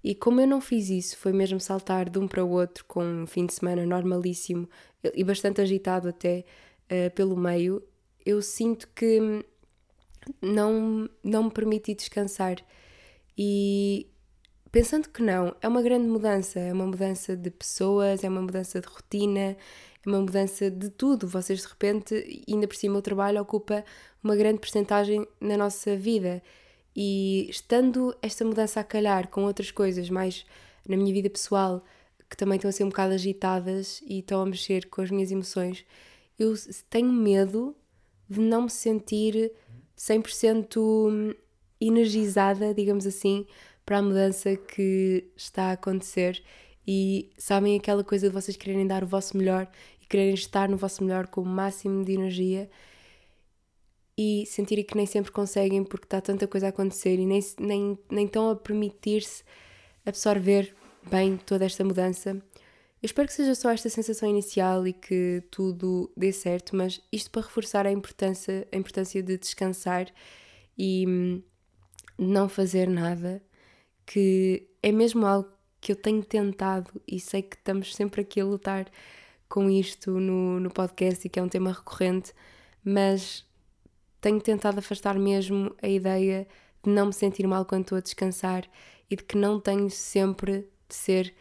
E 0.03 0.15
como 0.15 0.41
eu 0.41 0.47
não 0.47 0.61
fiz 0.61 0.89
isso, 0.91 1.17
foi 1.17 1.33
mesmo 1.33 1.61
saltar 1.61 2.11
de 2.11 2.19
um 2.19 2.27
para 2.27 2.45
o 2.45 2.51
outro 2.51 2.85
com 2.87 3.05
um 3.05 3.27
fim 3.27 3.47
de 3.47 3.55
semana 3.55 3.87
normalíssimo 3.87 4.69
e 5.15 5.25
bastante 5.25 5.61
agitado 5.61 6.09
até 6.09 6.45
uh, 6.91 7.11
pelo 7.15 7.37
meio, 7.37 7.83
eu 8.25 8.41
sinto 8.41 8.89
que 8.95 9.45
não, 10.41 11.09
não 11.23 11.45
me 11.45 11.51
permiti 11.51 11.95
descansar. 11.95 12.57
E 13.37 14.07
pensando 14.71 15.09
que 15.09 15.23
não, 15.23 15.55
é 15.61 15.69
uma 15.69 15.83
grande 15.83 16.07
mudança, 16.07 16.61
é 16.61 16.73
uma 16.73 16.87
mudança 16.87 17.37
de 17.37 17.51
pessoas, 17.51 18.23
é 18.23 18.29
uma 18.29 18.43
mudança 18.43 18.81
de 18.81 18.87
rotina, 18.87 19.57
é 20.05 20.09
uma 20.09 20.21
mudança 20.21 20.71
de 20.71 20.91
tudo. 20.91 21.27
Vocês 21.27 21.61
de 21.61 21.69
repente, 21.69 22.45
ainda 22.49 22.69
por 22.69 22.77
cima, 22.77 22.99
o 22.99 23.03
trabalho 23.03 23.41
ocupa 23.41 23.85
uma 24.23 24.37
grande 24.37 24.61
porcentagem 24.61 25.27
na 25.41 25.57
nossa 25.57 25.97
vida. 25.97 26.43
E 26.95 27.49
estando 27.49 28.15
esta 28.21 28.45
mudança 28.45 28.81
a 28.81 28.85
calhar 28.85 29.29
com 29.29 29.45
outras 29.45 29.71
coisas 29.71 30.11
mais 30.11 30.45
na 30.87 30.97
minha 30.97 31.13
vida 31.13 31.31
pessoal, 31.31 31.83
que 32.33 32.37
também 32.39 32.57
estão 32.57 32.71
a 32.71 32.73
ser 32.73 32.85
um 32.85 32.89
bocado 32.89 33.13
agitadas 33.13 34.03
e 34.07 34.21
estão 34.21 34.41
a 34.41 34.47
mexer 34.47 34.89
com 34.89 35.03
as 35.03 35.11
minhas 35.11 35.31
emoções, 35.31 35.85
eu 36.39 36.55
tenho 36.89 37.13
medo 37.13 37.77
de 38.27 38.41
não 38.41 38.63
me 38.63 38.71
sentir 38.71 39.53
100% 39.99 41.37
energizada, 41.79 42.73
digamos 42.73 43.07
assim, 43.07 43.47
para 43.85 43.99
a 43.99 44.03
mudança 44.03 44.57
que 44.57 45.31
está 45.37 45.65
a 45.65 45.73
acontecer. 45.73 46.43
E 46.89 47.31
sabem 47.37 47.77
aquela 47.77 48.03
coisa 48.03 48.29
de 48.29 48.33
vocês 48.33 48.57
quererem 48.57 48.87
dar 48.87 49.05
o 49.05 49.07
vosso 49.07 49.37
melhor 49.37 49.71
e 50.01 50.07
quererem 50.07 50.33
estar 50.33 50.71
no 50.71 50.79
vosso 50.79 51.05
melhor 51.05 51.27
com 51.27 51.43
o 51.43 51.45
máximo 51.45 52.03
de 52.03 52.15
energia 52.15 52.71
e 54.17 54.47
sentirem 54.47 54.87
que 54.87 54.97
nem 54.97 55.05
sempre 55.05 55.31
conseguem 55.31 55.85
porque 55.85 56.07
está 56.07 56.19
tanta 56.19 56.47
coisa 56.47 56.65
a 56.65 56.71
acontecer 56.71 57.19
e 57.19 57.27
nem, 57.27 57.41
nem, 57.61 57.99
nem 58.11 58.25
estão 58.25 58.49
a 58.49 58.57
permitir-se 58.57 59.45
absorver 60.07 60.75
bem 61.11 61.37
toda 61.37 61.65
esta 61.65 61.85
mudança. 61.85 62.31
Eu 63.03 63.07
espero 63.07 63.27
que 63.27 63.35
seja 63.35 63.55
só 63.55 63.71
esta 63.71 63.89
sensação 63.89 64.29
inicial 64.29 64.87
e 64.87 64.93
que 64.93 65.43
tudo 65.51 66.11
dê 66.17 66.33
certo, 66.33 66.77
mas 66.77 67.01
isto 67.11 67.31
para 67.31 67.43
reforçar 67.43 67.87
a 67.87 67.91
importância, 67.91 68.67
a 68.71 68.77
importância 68.77 69.23
de 69.23 69.37
descansar 69.37 70.07
e 70.79 71.05
hum, 71.07 71.43
não 72.17 72.49
fazer 72.49 72.89
nada, 72.89 73.43
que 74.07 74.69
é 74.83 74.93
mesmo 74.93 75.27
algo 75.27 75.51
que 75.81 75.91
eu 75.91 75.97
tenho 75.97 76.23
tentado 76.25 76.91
e 77.07 77.19
sei 77.19 77.43
que 77.43 77.57
estamos 77.57 77.95
sempre 77.95 78.21
aqui 78.21 78.41
a 78.41 78.45
lutar 78.45 78.87
com 79.49 79.69
isto 79.69 80.13
no, 80.13 80.61
no 80.61 80.71
podcast 80.71 81.27
e 81.27 81.29
que 81.29 81.41
é 81.41 81.43
um 81.43 81.49
tema 81.49 81.73
recorrente, 81.73 82.33
mas 82.85 83.45
tenho 84.21 84.41
tentado 84.41 84.79
afastar 84.79 85.19
mesmo 85.19 85.75
a 85.83 85.89
ideia 85.89 86.47
de 86.85 86.89
não 86.89 87.07
me 87.07 87.13
sentir 87.13 87.47
mal 87.49 87.65
quando 87.65 87.83
estou 87.83 87.99
a 87.99 88.01
descansar 88.01 88.65
e 89.11 89.17
de 89.17 89.25
que 89.25 89.37
não 89.37 89.61
tenho 89.61 89.91
sempre 89.91 90.69
de 90.93 90.99
ser 90.99 91.35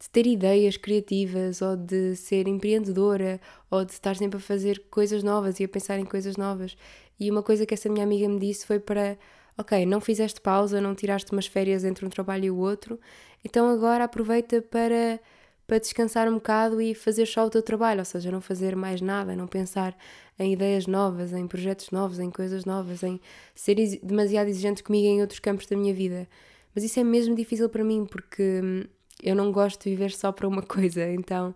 de 0.00 0.10
ter 0.10 0.26
ideias 0.26 0.76
criativas 0.76 1.62
ou 1.62 1.76
de 1.76 2.16
ser 2.16 2.48
empreendedora 2.48 3.40
ou 3.70 3.84
de 3.84 3.92
estar 3.92 4.16
sempre 4.16 4.38
a 4.38 4.40
fazer 4.40 4.82
coisas 4.90 5.22
novas 5.22 5.60
e 5.60 5.64
a 5.64 5.68
pensar 5.68 5.98
em 5.98 6.04
coisas 6.04 6.36
novas. 6.36 6.76
E 7.18 7.30
uma 7.30 7.42
coisa 7.42 7.64
que 7.64 7.74
essa 7.74 7.88
minha 7.88 8.04
amiga 8.04 8.28
me 8.28 8.38
disse 8.38 8.66
foi 8.66 8.78
para, 8.78 9.16
ok, 9.56 9.86
não 9.86 10.00
fizeste 10.00 10.40
pausa, 10.40 10.80
não 10.80 10.94
tiraste 10.94 11.32
umas 11.32 11.46
férias 11.46 11.84
entre 11.84 12.04
um 12.04 12.10
trabalho 12.10 12.44
e 12.44 12.50
o 12.50 12.56
outro, 12.58 12.98
então 13.44 13.68
agora 13.68 14.04
aproveita 14.04 14.60
para 14.60 15.20
para 15.66 15.78
descansar 15.78 16.28
um 16.28 16.34
bocado 16.34 16.80
e 16.80 16.94
fazer 16.94 17.26
só 17.26 17.46
o 17.46 17.50
teu 17.50 17.62
trabalho, 17.62 18.00
ou 18.00 18.04
seja, 18.04 18.30
não 18.30 18.40
fazer 18.40 18.76
mais 18.76 19.00
nada, 19.00 19.34
não 19.34 19.46
pensar 19.46 19.96
em 20.38 20.52
ideias 20.52 20.86
novas, 20.86 21.32
em 21.32 21.46
projetos 21.46 21.90
novos, 21.90 22.18
em 22.18 22.30
coisas 22.30 22.66
novas, 22.66 23.02
em 23.02 23.18
ser 23.54 23.76
demasiado 24.02 24.48
exigente 24.48 24.82
comigo 24.82 25.06
em 25.06 25.22
outros 25.22 25.40
campos 25.40 25.66
da 25.66 25.74
minha 25.74 25.94
vida. 25.94 26.28
Mas 26.74 26.84
isso 26.84 26.98
é 27.00 27.04
mesmo 27.04 27.34
difícil 27.34 27.68
para 27.68 27.84
mim 27.84 28.06
porque 28.06 28.60
hum, 28.62 28.84
eu 29.22 29.34
não 29.34 29.52
gosto 29.52 29.84
de 29.84 29.90
viver 29.90 30.12
só 30.12 30.32
para 30.32 30.48
uma 30.48 30.62
coisa, 30.66 31.08
então 31.08 31.54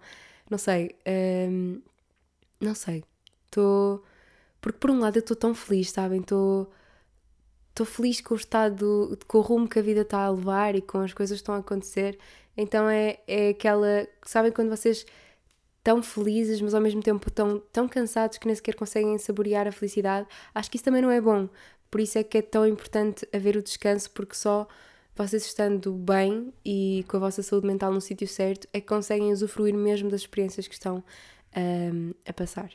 não 0.51 0.59
sei, 0.59 0.95
hum, 1.51 1.81
não 2.61 2.75
sei, 2.75 3.05
estou. 3.47 4.05
Porque 4.61 4.79
por 4.79 4.91
um 4.91 4.99
lado 5.01 5.17
eu 5.17 5.21
estou 5.21 5.37
tão 5.37 5.55
feliz, 5.55 5.91
sabem? 5.91 6.21
Estou 6.21 6.71
estou 7.79 7.87
feliz 7.87 8.21
com 8.21 8.35
o 8.35 8.37
estado, 8.37 9.19
com 9.29 9.39
o 9.39 9.41
rumo 9.41 9.69
que 9.69 9.79
a 9.79 9.83
vida 9.83 10.01
está 10.03 10.25
a 10.25 10.31
levar 10.31 10.75
e 10.75 10.83
com 10.83 10.99
as 10.99 11.13
coisas 11.13 11.39
que 11.39 11.43
estão 11.43 11.55
a 11.55 11.59
acontecer. 11.59 12.19
Então 12.57 12.89
é, 12.89 13.21
é 13.27 13.51
aquela. 13.51 14.07
Sabem 14.25 14.51
quando 14.53 14.71
vocês 14.71 15.07
estão 15.79 16.03
felizes, 16.03 16.61
mas 16.61 16.75
ao 16.75 16.81
mesmo 16.81 17.03
tempo 17.03 17.29
estão 17.29 17.63
tão 17.73 17.89
cansados 17.89 18.39
que 18.39 18.47
nem 18.47 18.55
sequer 18.55 18.75
conseguem 18.75 19.17
saborear 19.19 19.67
a 19.69 19.73
felicidade? 19.73 20.27
Acho 20.55 20.71
que 20.71 20.77
isso 20.77 20.85
também 20.85 21.03
não 21.03 21.11
é 21.11 21.21
bom. 21.21 21.49
Por 21.91 22.01
isso 22.01 22.19
é 22.19 22.25
que 22.25 22.39
é 22.39 22.43
tão 22.43 22.67
importante 22.67 23.27
haver 23.33 23.57
o 23.57 23.63
descanso, 23.63 24.11
porque 24.11 24.35
só 24.35 24.67
vocês 25.27 25.45
estando 25.47 25.93
bem 25.93 26.53
e 26.65 27.05
com 27.09 27.17
a 27.17 27.21
vossa 27.21 27.43
saúde 27.43 27.67
mental 27.67 27.93
no 27.93 28.01
sítio 28.01 28.29
certo 28.29 28.69
é 28.73 28.81
que 28.81 28.87
conseguem 28.87 29.33
usufruir 29.33 29.75
mesmo 29.75 30.09
das 30.09 30.21
experiências 30.21 30.69
que 30.69 30.75
estão 30.75 31.03
um, 31.57 32.15
a 32.25 32.33
passar. 32.33 32.71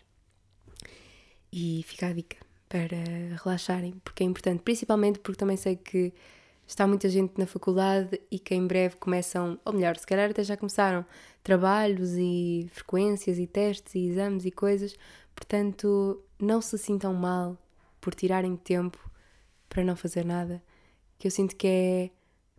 E 1.51 1.83
fica 1.87 2.07
a 2.07 2.13
dica 2.13 2.37
para 2.67 2.97
relaxarem, 3.43 3.93
porque 4.03 4.23
é 4.23 4.25
importante, 4.25 4.61
principalmente 4.61 5.19
porque 5.19 5.37
também 5.37 5.55
sei 5.55 5.75
que 5.75 6.11
está 6.67 6.87
muita 6.87 7.07
gente 7.07 7.37
na 7.37 7.45
faculdade 7.45 8.19
e 8.31 8.39
que 8.39 8.55
em 8.55 8.65
breve 8.65 8.95
começam, 8.97 9.59
ou 9.63 9.73
melhor, 9.73 9.95
se 9.95 10.07
calhar 10.07 10.29
até 10.29 10.43
já 10.43 10.57
começaram, 10.57 11.05
trabalhos 11.43 12.13
e 12.17 12.67
frequências 12.73 13.37
e 13.37 13.45
testes 13.47 13.95
e 13.95 14.07
exames 14.07 14.43
e 14.45 14.51
coisas, 14.51 14.95
portanto, 15.35 16.21
não 16.39 16.61
se 16.61 16.77
sintam 16.77 17.13
mal 17.13 17.57
por 18.01 18.15
tirarem 18.15 18.55
tempo 18.55 18.99
para 19.69 19.83
não 19.83 19.95
fazer 19.95 20.25
nada, 20.25 20.61
que 21.17 21.27
eu 21.27 21.31
sinto 21.31 21.55
que 21.55 21.67
é 21.67 22.09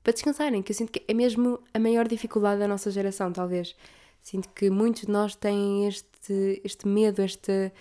para 0.04 0.12
descansarem, 0.12 0.62
que 0.62 0.70
eu 0.70 0.76
sinto 0.76 0.92
que 0.92 1.02
é 1.08 1.14
mesmo 1.14 1.58
a 1.72 1.78
maior 1.78 2.06
dificuldade 2.06 2.60
da 2.60 2.68
nossa 2.68 2.90
geração, 2.90 3.32
talvez. 3.32 3.74
Sinto 4.22 4.50
que 4.50 4.68
muitos 4.68 5.02
de 5.02 5.10
nós 5.10 5.34
têm 5.34 5.88
este, 5.88 6.60
este 6.62 6.86
medo, 6.86 7.22
este, 7.22 7.72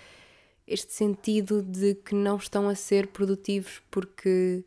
este 0.66 0.92
sentido 0.94 1.62
de 1.62 1.94
que 1.94 2.14
não 2.14 2.36
estão 2.36 2.66
a 2.68 2.74
ser 2.74 3.08
produtivos 3.08 3.82
porque 3.90 4.64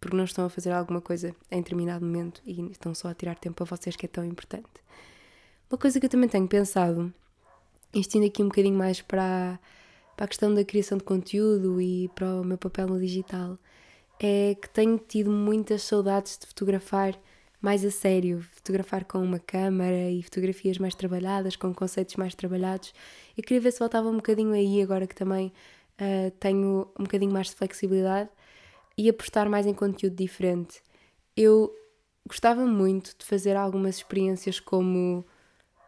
porque 0.00 0.16
não 0.16 0.24
estão 0.24 0.44
a 0.44 0.48
fazer 0.48 0.70
alguma 0.70 1.00
coisa 1.00 1.34
em 1.50 1.60
determinado 1.60 2.06
momento 2.06 2.40
e 2.46 2.70
estão 2.70 2.94
só 2.94 3.08
a 3.08 3.14
tirar 3.14 3.34
tempo 3.34 3.60
a 3.64 3.66
vocês 3.66 3.96
que 3.96 4.06
é 4.06 4.08
tão 4.08 4.24
importante. 4.24 4.68
Uma 5.68 5.76
coisa 5.76 5.98
que 5.98 6.06
eu 6.06 6.10
também 6.10 6.28
tenho 6.28 6.46
pensado, 6.46 7.12
isto 7.92 8.16
indo 8.16 8.26
aqui 8.26 8.40
um 8.40 8.46
bocadinho 8.46 8.78
mais 8.78 9.02
para, 9.02 9.58
para 10.16 10.24
a 10.24 10.28
questão 10.28 10.54
da 10.54 10.64
criação 10.64 10.96
de 10.96 11.02
conteúdo 11.02 11.80
e 11.80 12.08
para 12.14 12.40
o 12.40 12.44
meu 12.44 12.56
papel 12.56 12.86
no 12.86 13.00
digital, 13.00 13.58
é 14.20 14.54
que 14.54 14.68
tenho 14.68 14.98
tido 14.98 15.30
muitas 15.30 15.82
saudades 15.82 16.38
de 16.38 16.46
fotografar 16.46 17.18
mais 17.60 17.84
a 17.84 17.90
sério, 17.90 18.40
fotografar 18.52 19.04
com 19.04 19.18
uma 19.18 19.38
câmara 19.38 20.10
e 20.10 20.22
fotografias 20.22 20.78
mais 20.78 20.94
trabalhadas, 20.94 21.56
com 21.56 21.74
conceitos 21.74 22.16
mais 22.16 22.34
trabalhados. 22.34 22.92
Eu 23.36 23.42
queria 23.42 23.60
ver 23.60 23.72
se 23.72 23.80
voltava 23.80 24.08
um 24.08 24.16
bocadinho 24.16 24.52
aí, 24.52 24.80
agora 24.80 25.06
que 25.06 25.14
também 25.14 25.52
uh, 26.00 26.30
tenho 26.38 26.88
um 26.98 27.04
bocadinho 27.04 27.32
mais 27.32 27.48
de 27.48 27.54
flexibilidade 27.54 28.30
e 28.96 29.08
apostar 29.08 29.48
mais 29.48 29.66
em 29.66 29.74
conteúdo 29.74 30.14
diferente. 30.14 30.80
Eu 31.36 31.74
gostava 32.26 32.64
muito 32.64 33.14
de 33.18 33.24
fazer 33.24 33.56
algumas 33.56 33.96
experiências 33.96 34.60
como 34.60 35.24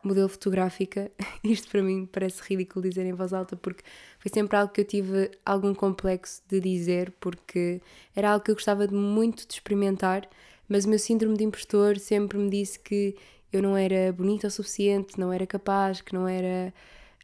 modelo 0.03 0.29
fotográfica. 0.29 1.11
Isto 1.45 1.69
para 1.69 1.83
mim 1.83 2.09
parece 2.11 2.43
ridículo 2.43 2.89
dizer 2.89 3.07
em 3.07 3.13
voz 3.13 3.33
alta 3.33 3.57
porque 3.57 3.83
foi 4.19 4.31
sempre 4.33 4.57
algo 4.57 4.73
que 4.73 4.81
eu 4.81 4.85
tive 4.85 5.31
algum 5.45 5.75
complexo 5.75 6.43
de 6.49 6.61
dizer 6.61 7.13
porque 7.21 7.81
era 8.15 8.31
algo 8.31 8.45
que 8.45 8.51
eu 8.51 8.55
gostava 8.55 8.87
de 8.87 8.95
muito 8.95 9.47
de 9.47 9.55
experimentar, 9.55 10.29
mas 10.69 10.85
o 10.85 10.89
meu 10.89 10.99
síndrome 10.99 11.37
de 11.37 11.45
impostor 11.45 11.99
sempre 11.99 12.39
me 12.39 12.51
disse 12.51 12.79
que 12.79 13.17
eu 13.53 13.63
não 13.63 13.77
era 13.77 14.13
bonita 14.13 14.47
o 14.47 14.51
suficiente, 14.51 15.19
não 15.19 15.33
era 15.33 15.47
capaz, 15.47 16.01
que 16.01 16.15
não 16.15 16.29
era 16.29 16.73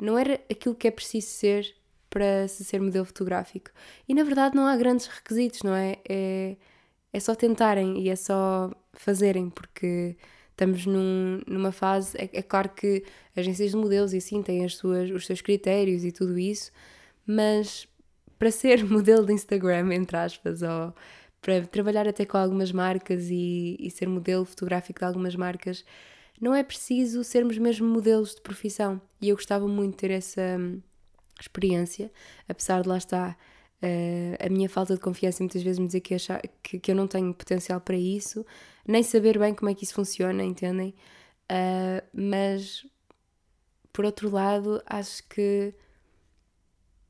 não 0.00 0.18
era 0.18 0.34
aquilo 0.50 0.74
que 0.74 0.88
é 0.88 0.90
preciso 0.90 1.28
ser 1.28 1.74
para 2.10 2.48
se 2.48 2.64
ser 2.64 2.80
modelo 2.80 3.04
fotográfico. 3.04 3.70
E 4.08 4.14
na 4.14 4.24
verdade 4.24 4.56
não 4.56 4.66
há 4.66 4.76
grandes 4.76 5.06
requisitos, 5.06 5.62
não 5.62 5.74
é? 5.74 5.98
É, 6.08 6.56
é 7.12 7.20
só 7.20 7.34
tentarem 7.34 8.00
e 8.00 8.08
é 8.08 8.16
só 8.16 8.70
fazerem, 8.92 9.50
porque 9.50 10.16
estamos 10.56 10.86
num, 10.86 11.42
numa 11.46 11.70
fase. 11.70 12.16
É, 12.16 12.30
é, 12.32 12.42
claro 12.42 12.70
que 12.70 13.04
agências 13.36 13.70
de 13.70 13.76
modelos 13.76 14.14
e 14.14 14.20
sim 14.20 14.42
têm 14.42 14.64
as 14.64 14.74
suas, 14.74 15.10
os 15.10 15.26
seus 15.26 15.42
critérios 15.42 16.04
e 16.04 16.10
tudo 16.10 16.38
isso, 16.38 16.72
mas 17.26 17.86
para 18.38 18.50
ser 18.50 18.82
modelo 18.88 19.26
de 19.26 19.34
Instagram, 19.34 19.94
entre 19.94 20.16
aspas, 20.16 20.62
ou 20.62 20.94
para 21.42 21.64
trabalhar 21.66 22.08
até 22.08 22.24
com 22.24 22.38
algumas 22.38 22.72
marcas 22.72 23.28
e, 23.30 23.76
e 23.78 23.90
ser 23.90 24.08
modelo 24.08 24.44
fotográfico 24.44 24.98
de 24.98 25.04
algumas 25.04 25.36
marcas, 25.36 25.84
não 26.40 26.54
é 26.54 26.62
preciso 26.62 27.22
sermos 27.22 27.56
mesmo 27.58 27.86
modelos 27.86 28.34
de 28.34 28.40
profissão. 28.40 29.00
E 29.20 29.28
eu 29.28 29.36
gostava 29.36 29.68
muito 29.68 29.92
de 29.92 29.98
ter 29.98 30.10
essa 30.10 30.56
hum, 30.58 30.80
experiência, 31.40 32.10
apesar 32.48 32.82
de 32.82 32.88
lá 32.88 32.96
estar 32.96 33.38
uh, 33.82 34.46
a 34.46 34.48
minha 34.48 34.68
falta 34.68 34.94
de 34.94 35.00
confiança 35.00 35.42
muitas 35.42 35.62
vezes 35.62 35.78
me 35.78 35.86
dizer 35.86 36.00
que, 36.00 36.14
achar, 36.14 36.40
que, 36.62 36.78
que, 36.78 36.90
eu 36.90 36.94
não 36.94 37.06
tenho 37.06 37.32
potencial 37.34 37.80
para 37.80 37.96
isso, 37.96 38.44
nem 38.86 39.02
saber 39.02 39.38
bem 39.38 39.54
como 39.54 39.70
é 39.70 39.74
que 39.74 39.84
isso 39.84 39.94
funciona, 39.94 40.44
entendem? 40.44 40.94
Uh, 41.50 42.02
mas 42.12 42.84
por 43.92 44.04
outro 44.04 44.30
lado, 44.30 44.82
acho 44.84 45.26
que 45.26 45.72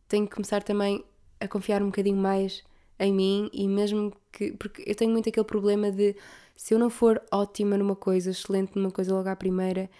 tenho 0.06 0.26
que 0.26 0.34
começar 0.34 0.62
também 0.62 1.04
a 1.40 1.48
confiar 1.48 1.82
um 1.82 1.86
bocadinho 1.86 2.16
mais 2.16 2.62
em 2.98 3.12
mim 3.12 3.50
e 3.52 3.66
mesmo 3.66 4.12
que. 4.30 4.52
Porque 4.52 4.84
eu 4.86 4.94
tenho 4.94 5.10
muito 5.10 5.28
aquele 5.28 5.44
problema 5.44 5.90
de 5.90 6.14
se 6.54 6.74
eu 6.74 6.78
não 6.78 6.88
for 6.88 7.20
ótima 7.32 7.76
numa 7.76 7.96
coisa, 7.96 8.30
excelente 8.30 8.76
numa 8.76 8.92
coisa 8.92 9.12
logo 9.12 9.28
à 9.28 9.34
primeira, 9.34 9.90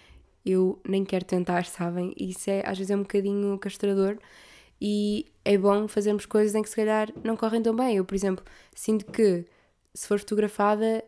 eu 0.45 0.81
nem 0.89 1.05
quero 1.05 1.25
tentar, 1.25 1.65
sabem? 1.67 2.15
Isso 2.17 2.49
é, 2.49 2.63
às 2.65 2.79
vezes 2.79 2.91
é 2.93 2.97
um 2.97 3.03
bocadinho 3.03 3.59
castrador 3.59 4.17
e 4.81 5.27
é 5.45 5.57
bom 5.57 5.89
fazermos 5.89 6.27
coisas 6.27 6.55
em 6.55 6.63
que 6.63 6.69
se 6.69 6.77
calhar 6.77 7.13
não 7.25 7.37
correm 7.37 7.63
tão 7.63 7.75
bem. 7.75 7.97
Eu, 7.97 8.05
por 8.05 8.15
exemplo, 8.15 8.45
sinto 8.75 9.07
que 9.07 9.45
se 9.95 10.07
for 10.07 10.19
fotografada, 10.19 11.05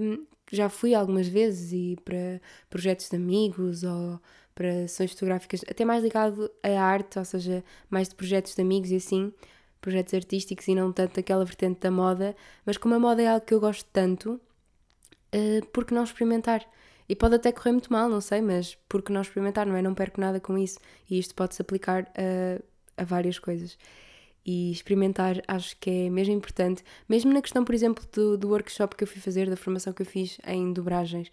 hum, 0.00 0.26
já 0.50 0.68
fui 0.68 0.94
algumas 0.94 1.28
vezes 1.28 1.72
e 1.72 1.96
para 2.04 2.40
projetos 2.70 3.08
de 3.08 3.16
amigos 3.16 3.82
ou 3.84 4.20
para 4.54 4.88
sessões 4.88 5.12
fotográficas, 5.12 5.60
até 5.68 5.84
mais 5.84 6.02
ligado 6.02 6.50
à 6.62 6.80
arte, 6.80 7.18
ou 7.18 7.24
seja, 7.24 7.62
mais 7.90 8.08
de 8.08 8.14
projetos 8.14 8.54
de 8.54 8.62
amigos 8.62 8.90
e 8.90 8.96
assim, 8.96 9.32
projetos 9.80 10.14
artísticos 10.14 10.66
e 10.66 10.74
não 10.74 10.92
tanto 10.92 11.20
aquela 11.20 11.44
vertente 11.44 11.80
da 11.80 11.90
moda, 11.90 12.34
mas 12.64 12.78
como 12.78 12.94
a 12.94 12.98
moda 12.98 13.22
é 13.22 13.28
algo 13.28 13.44
que 13.44 13.52
eu 13.52 13.60
gosto 13.60 13.86
tanto, 13.92 14.40
uh, 15.34 15.66
por 15.72 15.84
que 15.84 15.92
não 15.94 16.04
experimentar? 16.04 16.66
E 17.08 17.14
pode 17.14 17.36
até 17.36 17.52
correr 17.52 17.72
muito 17.72 17.92
mal, 17.92 18.08
não 18.08 18.20
sei, 18.20 18.40
mas 18.40 18.74
por 18.88 19.02
que 19.02 19.12
não 19.12 19.20
experimentar, 19.20 19.66
não 19.66 19.76
é? 19.76 19.82
Não 19.82 19.94
perco 19.94 20.20
nada 20.20 20.40
com 20.40 20.58
isso. 20.58 20.78
E 21.08 21.18
isto 21.18 21.34
pode-se 21.34 21.62
aplicar 21.62 22.10
a, 22.16 22.60
a 23.00 23.04
várias 23.04 23.38
coisas. 23.38 23.78
E 24.44 24.70
experimentar 24.70 25.42
acho 25.46 25.76
que 25.78 25.90
é 25.90 26.10
mesmo 26.10 26.34
importante, 26.34 26.84
mesmo 27.08 27.32
na 27.32 27.42
questão, 27.42 27.64
por 27.64 27.74
exemplo, 27.74 28.04
do, 28.12 28.36
do 28.36 28.48
workshop 28.48 28.96
que 28.96 29.04
eu 29.04 29.08
fui 29.08 29.20
fazer, 29.20 29.48
da 29.50 29.56
formação 29.56 29.92
que 29.92 30.02
eu 30.02 30.06
fiz 30.06 30.38
em 30.46 30.72
dobragens. 30.72 31.30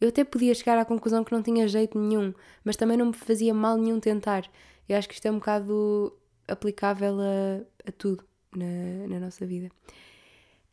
Eu 0.00 0.08
até 0.08 0.24
podia 0.24 0.54
chegar 0.54 0.78
à 0.78 0.84
conclusão 0.84 1.24
que 1.24 1.32
não 1.32 1.42
tinha 1.42 1.66
jeito 1.68 1.98
nenhum, 1.98 2.34
mas 2.64 2.76
também 2.76 2.96
não 2.96 3.06
me 3.06 3.12
fazia 3.12 3.54
mal 3.54 3.76
nenhum 3.76 3.98
tentar. 3.98 4.44
Eu 4.88 4.96
acho 4.96 5.08
que 5.08 5.14
isto 5.14 5.26
é 5.26 5.30
um 5.30 5.38
bocado 5.38 6.12
aplicável 6.46 7.16
a, 7.20 7.88
a 7.88 7.92
tudo 7.92 8.24
na, 8.54 9.08
na 9.08 9.20
nossa 9.20 9.46
vida. 9.46 9.70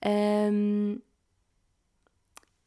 Um, 0.05 0.99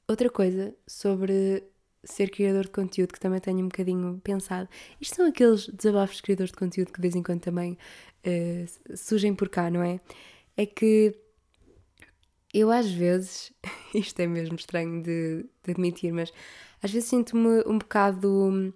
outra 0.09 0.31
coisa 0.31 0.75
sobre 0.87 1.65
ser 2.07 2.31
criador 2.31 2.65
de 2.65 2.71
conteúdo 2.71 3.13
que 3.13 3.21
também 3.21 3.41
tenho 3.41 3.59
um 3.59 3.69
bocadinho 3.69 4.21
pensado. 4.23 4.69
Isto 5.01 5.17
são 5.17 5.27
aqueles 5.27 5.69
desabafos 5.69 6.17
de 6.17 6.23
criador 6.23 6.47
de 6.47 6.53
conteúdo 6.53 6.93
que 6.93 7.01
de 7.01 7.03
vez 7.03 7.15
em 7.15 7.23
quando 7.23 7.41
também 7.41 7.77
uh, 8.25 8.97
surgem 8.97 9.35
por 9.35 9.49
cá, 9.49 9.71
não 9.71 9.83
é? 9.83 10.01
É 10.57 10.65
que 10.65 11.15
eu 12.55 12.71
às 12.71 12.91
vezes, 12.91 13.53
isto 13.95 14.19
é 14.21 14.27
mesmo 14.27 14.57
estranho 14.57 15.03
de, 15.03 15.45
de 15.65 15.73
admitir, 15.73 16.13
mas 16.13 16.33
às 16.83 16.91
vezes 16.91 17.09
sinto-me 17.09 17.63
um 17.67 17.79
bocado. 17.79 18.73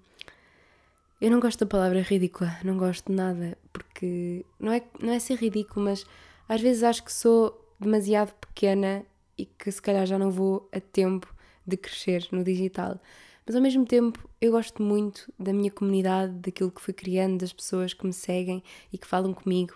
Eu 1.21 1.31
não 1.31 1.39
gosto 1.39 1.61
da 1.61 1.67
palavra 1.67 2.01
ridícula, 2.01 2.57
não 2.65 2.77
gosto 2.77 3.07
de 3.07 3.13
nada, 3.13 3.57
porque 3.73 4.45
não 4.59 4.73
é, 4.73 4.83
não 5.01 5.13
é 5.13 5.19
ser 5.19 5.37
ridículo, 5.37 5.85
mas 5.85 6.05
às 6.49 6.61
vezes 6.61 6.83
acho 6.83 7.05
que 7.05 7.13
sou 7.13 7.75
demasiado 7.79 8.35
pequena 8.35 9.05
e 9.37 9.47
que 9.47 9.71
se 9.71 9.81
calhar 9.81 10.05
já 10.07 10.19
não 10.19 10.31
vou 10.31 10.69
a 10.73 10.81
tempo 10.81 11.33
de 11.71 11.77
crescer 11.77 12.27
no 12.31 12.45
digital. 12.45 13.01
Mas 13.47 13.57
ao 13.57 13.63
mesmo 13.63 13.85
tempo 13.85 14.29
eu 14.41 14.53
gosto 14.53 14.83
muito 14.83 15.33
da 15.39 15.53
minha 15.53 15.71
comunidade, 15.71 16.33
daquilo 16.35 16.71
que 16.71 16.81
fui 16.81 16.95
criando, 16.95 17.39
das 17.39 17.53
pessoas 17.53 17.93
que 17.95 18.07
me 18.07 18.13
seguem 18.13 18.63
e 18.93 18.99
que 18.99 19.07
falam 19.07 19.33
comigo. 19.33 19.75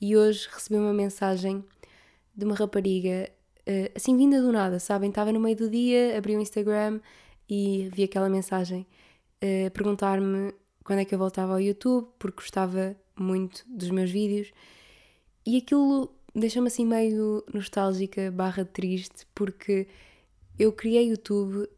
E 0.00 0.16
hoje 0.16 0.48
recebi 0.52 0.78
uma 0.78 0.92
mensagem 0.92 1.64
de 2.36 2.44
uma 2.44 2.54
rapariga 2.54 3.28
uh, 3.68 3.92
assim 3.96 4.16
vinda 4.16 4.40
do 4.40 4.52
nada, 4.52 4.78
sabem? 4.78 5.08
Estava 5.08 5.32
no 5.32 5.40
meio 5.40 5.56
do 5.56 5.68
dia, 5.68 6.16
abri 6.16 6.36
o 6.36 6.40
Instagram 6.40 7.00
e 7.48 7.90
vi 7.92 8.04
aquela 8.04 8.28
mensagem 8.28 8.86
uh, 9.42 9.66
a 9.66 9.70
perguntar-me 9.70 10.54
quando 10.84 11.00
é 11.00 11.04
que 11.04 11.14
eu 11.14 11.18
voltava 11.18 11.52
ao 11.52 11.60
YouTube, 11.60 12.08
porque 12.18 12.42
gostava 12.42 12.96
muito 13.18 13.64
dos 13.66 13.90
meus 13.90 14.10
vídeos. 14.10 14.52
E 15.44 15.56
aquilo 15.56 16.14
deixou-me 16.34 16.68
assim 16.68 16.86
meio 16.86 17.44
nostálgica, 17.52 18.30
barra 18.30 18.64
triste, 18.64 19.26
porque 19.34 19.88
eu 20.58 20.72
criei 20.72 21.10
YouTube 21.10 21.68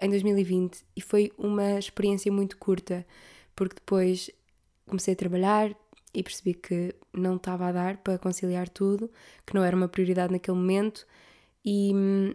em 0.00 0.08
2020 0.08 0.84
e 0.96 1.00
foi 1.00 1.32
uma 1.36 1.78
experiência 1.78 2.30
muito 2.30 2.56
curta, 2.56 3.06
porque 3.54 3.74
depois 3.74 4.30
comecei 4.86 5.14
a 5.14 5.16
trabalhar 5.16 5.74
e 6.14 6.22
percebi 6.22 6.54
que 6.54 6.94
não 7.12 7.36
estava 7.36 7.66
a 7.66 7.72
dar 7.72 7.96
para 7.98 8.18
conciliar 8.18 8.68
tudo, 8.68 9.10
que 9.46 9.54
não 9.54 9.64
era 9.64 9.76
uma 9.76 9.88
prioridade 9.88 10.32
naquele 10.32 10.56
momento 10.56 11.06
e 11.64 11.92
hum, 11.94 12.34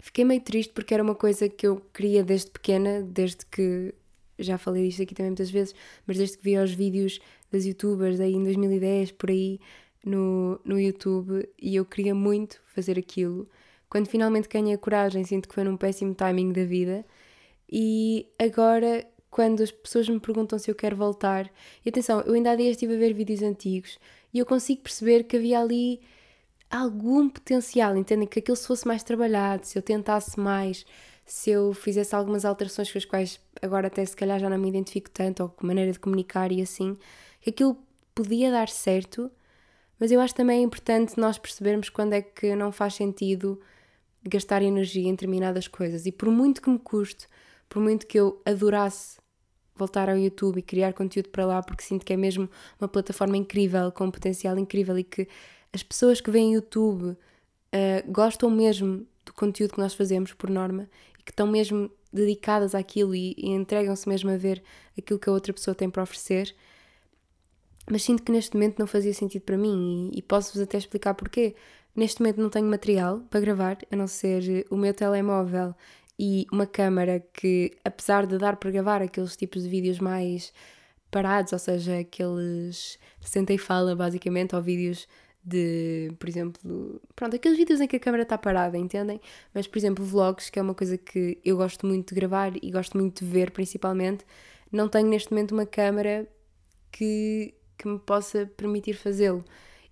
fiquei 0.00 0.24
meio 0.24 0.40
triste 0.40 0.72
porque 0.72 0.94
era 0.94 1.02
uma 1.02 1.14
coisa 1.14 1.48
que 1.48 1.66
eu 1.66 1.80
queria 1.92 2.24
desde 2.24 2.50
pequena, 2.50 3.02
desde 3.02 3.46
que 3.46 3.94
já 4.38 4.58
falei 4.58 4.88
disto 4.88 5.02
aqui 5.02 5.14
também 5.14 5.30
muitas 5.30 5.50
vezes, 5.50 5.74
mas 6.06 6.16
desde 6.16 6.36
que 6.38 6.44
vi 6.44 6.58
os 6.58 6.72
vídeos 6.72 7.20
das 7.50 7.64
youtubers 7.64 8.18
aí 8.18 8.34
em 8.34 8.42
2010 8.42 9.12
por 9.12 9.30
aí 9.30 9.60
no, 10.04 10.60
no 10.64 10.80
YouTube 10.80 11.48
e 11.60 11.76
eu 11.76 11.84
queria 11.84 12.14
muito 12.14 12.60
fazer 12.74 12.98
aquilo. 12.98 13.48
Quando 13.92 14.08
finalmente 14.08 14.48
ganhei 14.48 14.72
a 14.72 14.78
coragem, 14.78 15.22
sinto 15.22 15.46
que 15.46 15.54
foi 15.54 15.64
num 15.64 15.76
péssimo 15.76 16.14
timing 16.14 16.50
da 16.50 16.64
vida. 16.64 17.04
E 17.70 18.26
agora, 18.38 19.06
quando 19.30 19.62
as 19.62 19.70
pessoas 19.70 20.08
me 20.08 20.18
perguntam 20.18 20.58
se 20.58 20.70
eu 20.70 20.74
quero 20.74 20.96
voltar, 20.96 21.52
e 21.84 21.90
atenção, 21.90 22.22
eu 22.22 22.32
ainda 22.32 22.52
há 22.52 22.56
dias 22.56 22.70
estive 22.70 22.94
a 22.94 22.96
ver 22.96 23.12
vídeos 23.12 23.42
antigos 23.42 23.98
e 24.32 24.38
eu 24.38 24.46
consigo 24.46 24.80
perceber 24.80 25.24
que 25.24 25.36
havia 25.36 25.60
ali 25.60 26.00
algum 26.70 27.28
potencial, 27.28 27.94
entendem? 27.94 28.26
Que 28.26 28.38
aquilo 28.38 28.56
se 28.56 28.66
fosse 28.66 28.88
mais 28.88 29.02
trabalhado, 29.02 29.66
se 29.66 29.76
eu 29.76 29.82
tentasse 29.82 30.40
mais, 30.40 30.86
se 31.26 31.50
eu 31.50 31.74
fizesse 31.74 32.14
algumas 32.14 32.46
alterações 32.46 32.90
com 32.90 32.96
as 32.96 33.04
quais 33.04 33.40
agora 33.60 33.88
até 33.88 34.02
se 34.06 34.16
calhar 34.16 34.40
já 34.40 34.48
não 34.48 34.56
me 34.56 34.70
identifico 34.70 35.10
tanto, 35.10 35.42
ou 35.42 35.50
com 35.50 35.66
maneira 35.66 35.92
de 35.92 36.00
comunicar 36.00 36.50
e 36.50 36.62
assim, 36.62 36.96
que 37.42 37.50
aquilo 37.50 37.76
podia 38.14 38.50
dar 38.50 38.70
certo, 38.70 39.30
mas 40.00 40.10
eu 40.10 40.18
acho 40.18 40.34
também 40.34 40.62
importante 40.62 41.20
nós 41.20 41.36
percebermos 41.36 41.90
quando 41.90 42.14
é 42.14 42.22
que 42.22 42.56
não 42.56 42.72
faz 42.72 42.94
sentido 42.94 43.60
gastar 44.24 44.62
energia 44.62 45.08
em 45.08 45.12
determinadas 45.12 45.68
coisas. 45.68 46.06
E 46.06 46.12
por 46.12 46.30
muito 46.30 46.62
que 46.62 46.70
me 46.70 46.78
custe, 46.78 47.26
por 47.68 47.80
muito 47.82 48.06
que 48.06 48.18
eu 48.18 48.40
adorasse 48.44 49.20
voltar 49.74 50.08
ao 50.08 50.18
YouTube 50.18 50.58
e 50.58 50.62
criar 50.62 50.92
conteúdo 50.92 51.30
para 51.30 51.46
lá, 51.46 51.62
porque 51.62 51.82
sinto 51.82 52.04
que 52.04 52.12
é 52.12 52.16
mesmo 52.16 52.48
uma 52.80 52.88
plataforma 52.88 53.36
incrível, 53.36 53.90
com 53.90 54.04
um 54.04 54.10
potencial 54.10 54.58
incrível 54.58 54.98
e 54.98 55.04
que 55.04 55.26
as 55.72 55.82
pessoas 55.82 56.20
que 56.20 56.30
veem 56.30 56.54
YouTube 56.54 57.04
uh, 57.04 57.16
gostam 58.12 58.50
mesmo 58.50 59.06
do 59.24 59.32
conteúdo 59.32 59.74
que 59.74 59.80
nós 59.80 59.94
fazemos, 59.94 60.32
por 60.34 60.50
norma, 60.50 60.88
e 61.18 61.22
que 61.22 61.32
estão 61.32 61.46
mesmo 61.46 61.90
dedicadas 62.12 62.74
àquilo 62.74 63.14
e, 63.14 63.34
e 63.38 63.50
entregam-se 63.50 64.08
mesmo 64.08 64.30
a 64.30 64.36
ver 64.36 64.62
aquilo 64.96 65.18
que 65.18 65.28
a 65.28 65.32
outra 65.32 65.52
pessoa 65.52 65.74
tem 65.74 65.88
para 65.88 66.02
oferecer. 66.02 66.54
Mas 67.90 68.02
sinto 68.02 68.22
que 68.22 68.30
neste 68.30 68.54
momento 68.54 68.78
não 68.78 68.86
fazia 68.86 69.14
sentido 69.14 69.42
para 69.42 69.56
mim 69.56 70.10
e, 70.12 70.18
e 70.18 70.22
posso-vos 70.22 70.60
até 70.60 70.76
explicar 70.76 71.14
porquê. 71.14 71.54
Neste 71.94 72.20
momento 72.20 72.40
não 72.40 72.48
tenho 72.48 72.66
material 72.66 73.20
para 73.30 73.40
gravar, 73.40 73.78
a 73.90 73.96
não 73.96 74.06
ser 74.06 74.66
o 74.70 74.76
meu 74.76 74.94
telemóvel 74.94 75.74
e 76.18 76.46
uma 76.52 76.66
câmera 76.66 77.20
que, 77.32 77.72
apesar 77.84 78.26
de 78.26 78.38
dar 78.38 78.56
para 78.56 78.70
gravar 78.70 79.02
aqueles 79.02 79.36
tipos 79.36 79.62
de 79.62 79.68
vídeos 79.68 79.98
mais 79.98 80.52
parados, 81.10 81.52
ou 81.52 81.58
seja, 81.58 81.98
aqueles 81.98 82.98
senta 83.20 83.52
e 83.52 83.58
fala 83.58 83.94
basicamente, 83.94 84.56
ou 84.56 84.62
vídeos 84.62 85.06
de, 85.44 86.12
por 86.18 86.28
exemplo, 86.28 87.00
pronto, 87.14 87.36
aqueles 87.36 87.58
vídeos 87.58 87.80
em 87.80 87.86
que 87.88 87.96
a 87.96 88.00
câmera 88.00 88.22
está 88.22 88.38
parada, 88.38 88.78
entendem? 88.78 89.20
Mas, 89.52 89.66
por 89.66 89.78
exemplo, 89.78 90.04
vlogs, 90.04 90.48
que 90.50 90.58
é 90.58 90.62
uma 90.62 90.74
coisa 90.74 90.96
que 90.96 91.38
eu 91.44 91.56
gosto 91.56 91.86
muito 91.86 92.14
de 92.14 92.14
gravar 92.14 92.52
e 92.62 92.70
gosto 92.70 92.96
muito 92.96 93.24
de 93.24 93.30
ver 93.30 93.50
principalmente, 93.50 94.24
não 94.70 94.88
tenho 94.88 95.08
neste 95.08 95.30
momento 95.30 95.52
uma 95.52 95.66
câmera 95.66 96.26
que, 96.90 97.54
que 97.76 97.88
me 97.88 97.98
possa 97.98 98.46
permitir 98.56 98.94
fazê-lo. 98.94 99.44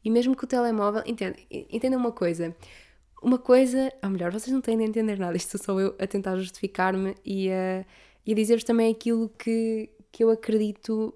E 0.04 0.10
mesmo 0.10 0.36
que 0.36 0.44
o 0.44 0.46
telemóvel, 0.46 1.02
entendem, 1.06 1.46
entendem 1.50 1.98
uma 1.98 2.12
coisa, 2.12 2.54
uma 3.22 3.38
coisa, 3.38 3.92
ou 4.02 4.10
melhor, 4.10 4.32
vocês 4.32 4.52
não 4.52 4.60
têm 4.60 4.78
de 4.78 4.84
entender 4.84 5.18
nada, 5.18 5.36
isto 5.36 5.62
sou 5.62 5.80
eu 5.80 5.94
a 5.98 6.06
tentar 6.06 6.36
justificar-me 6.36 7.14
e 7.24 7.50
a, 7.50 7.84
e 8.24 8.32
a 8.32 8.34
dizer-vos 8.34 8.64
também 8.64 8.90
aquilo 8.90 9.28
que, 9.28 9.90
que 10.10 10.24
eu 10.24 10.30
acredito 10.30 11.14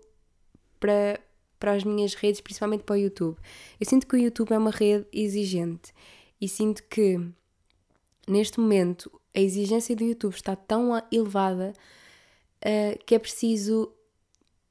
para, 0.79 1.19
para 1.59 1.73
as 1.73 1.85
minhas 1.85 2.15
redes, 2.15 2.41
principalmente 2.41 2.85
para 2.85 2.95
o 2.95 2.99
YouTube. 2.99 3.39
Eu 3.81 3.87
sinto 3.87 4.07
que 4.07 4.17
o 4.17 4.19
YouTube 4.19 4.53
é 4.53 4.59
uma 4.59 4.71
rede 4.71 5.07
exigente 5.13 5.93
E 6.41 6.47
sinto 6.47 6.83
que 6.85 7.19
neste 8.29 8.61
momento 8.61 9.11
a 9.35 9.41
exigência 9.41 9.97
do 9.97 10.05
YouTube 10.05 10.35
está 10.35 10.55
tão 10.55 10.91
elevada 11.11 11.73
uh, 12.65 13.05
que 13.05 13.15
é 13.15 13.19
preciso 13.19 13.93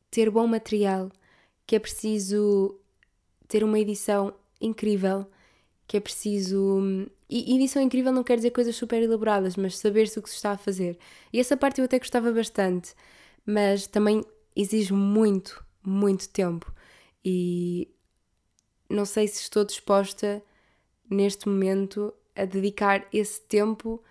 ter 0.09 0.29
bom 0.29 0.45
material, 0.45 1.11
que 1.65 1.75
é 1.75 1.79
preciso 1.79 2.79
ter 3.47 3.63
uma 3.63 3.79
edição 3.79 4.33
incrível, 4.59 5.25
que 5.87 5.97
é 5.97 5.99
preciso. 5.99 7.09
E 7.29 7.55
edição 7.55 7.81
incrível 7.81 8.11
não 8.11 8.23
quer 8.23 8.37
dizer 8.37 8.51
coisas 8.51 8.75
super 8.75 9.01
elaboradas, 9.01 9.55
mas 9.55 9.77
saber-se 9.77 10.19
o 10.19 10.21
que 10.21 10.29
se 10.29 10.35
está 10.35 10.51
a 10.51 10.57
fazer. 10.57 10.97
E 11.31 11.39
essa 11.39 11.57
parte 11.57 11.79
eu 11.79 11.85
até 11.85 11.97
gostava 11.97 12.31
bastante, 12.31 12.93
mas 13.45 13.87
também 13.87 14.23
exige 14.55 14.93
muito, 14.93 15.65
muito 15.83 16.29
tempo. 16.29 16.71
E 17.25 17.89
não 18.89 19.05
sei 19.05 19.27
se 19.27 19.41
estou 19.41 19.65
disposta 19.65 20.43
neste 21.09 21.47
momento 21.47 22.13
a 22.35 22.45
dedicar 22.45 23.07
esse 23.11 23.41
tempo 23.41 24.03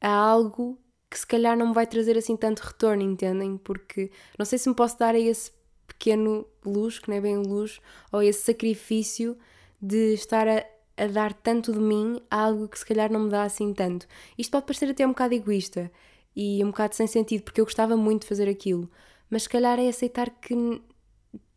a 0.00 0.08
algo 0.08 0.78
que 1.10 1.18
se 1.18 1.26
calhar 1.26 1.56
não 1.56 1.68
me 1.68 1.74
vai 1.74 1.86
trazer 1.86 2.18
assim 2.18 2.36
tanto 2.36 2.60
retorno, 2.60 3.02
entendem? 3.02 3.56
Porque 3.56 4.10
não 4.38 4.44
sei 4.44 4.58
se 4.58 4.68
me 4.68 4.74
posso 4.74 4.98
dar 4.98 5.14
a 5.14 5.18
esse 5.18 5.52
pequeno 5.98 6.46
luxo, 6.64 7.02
que 7.02 7.08
não 7.08 7.16
é 7.16 7.20
bem 7.20 7.36
luxo, 7.36 7.80
ou 8.12 8.22
esse 8.22 8.42
sacrifício 8.42 9.36
de 9.80 10.14
estar 10.14 10.46
a, 10.48 10.64
a 10.96 11.06
dar 11.06 11.32
tanto 11.32 11.72
de 11.72 11.78
mim 11.78 12.20
a 12.30 12.42
algo 12.42 12.68
que 12.68 12.78
se 12.78 12.86
calhar 12.86 13.10
não 13.10 13.20
me 13.20 13.30
dá 13.30 13.42
assim 13.42 13.72
tanto. 13.72 14.06
Isto 14.38 14.50
pode 14.50 14.66
parecer 14.66 14.90
até 14.90 15.06
um 15.06 15.10
bocado 15.10 15.34
egoísta 15.34 15.90
e 16.34 16.62
um 16.64 16.68
bocado 16.68 16.94
sem 16.94 17.06
sentido, 17.06 17.42
porque 17.42 17.60
eu 17.60 17.64
gostava 17.64 17.96
muito 17.96 18.22
de 18.22 18.28
fazer 18.28 18.48
aquilo, 18.48 18.90
mas 19.30 19.44
se 19.44 19.48
calhar 19.48 19.78
é 19.78 19.88
aceitar 19.88 20.30
que 20.30 20.82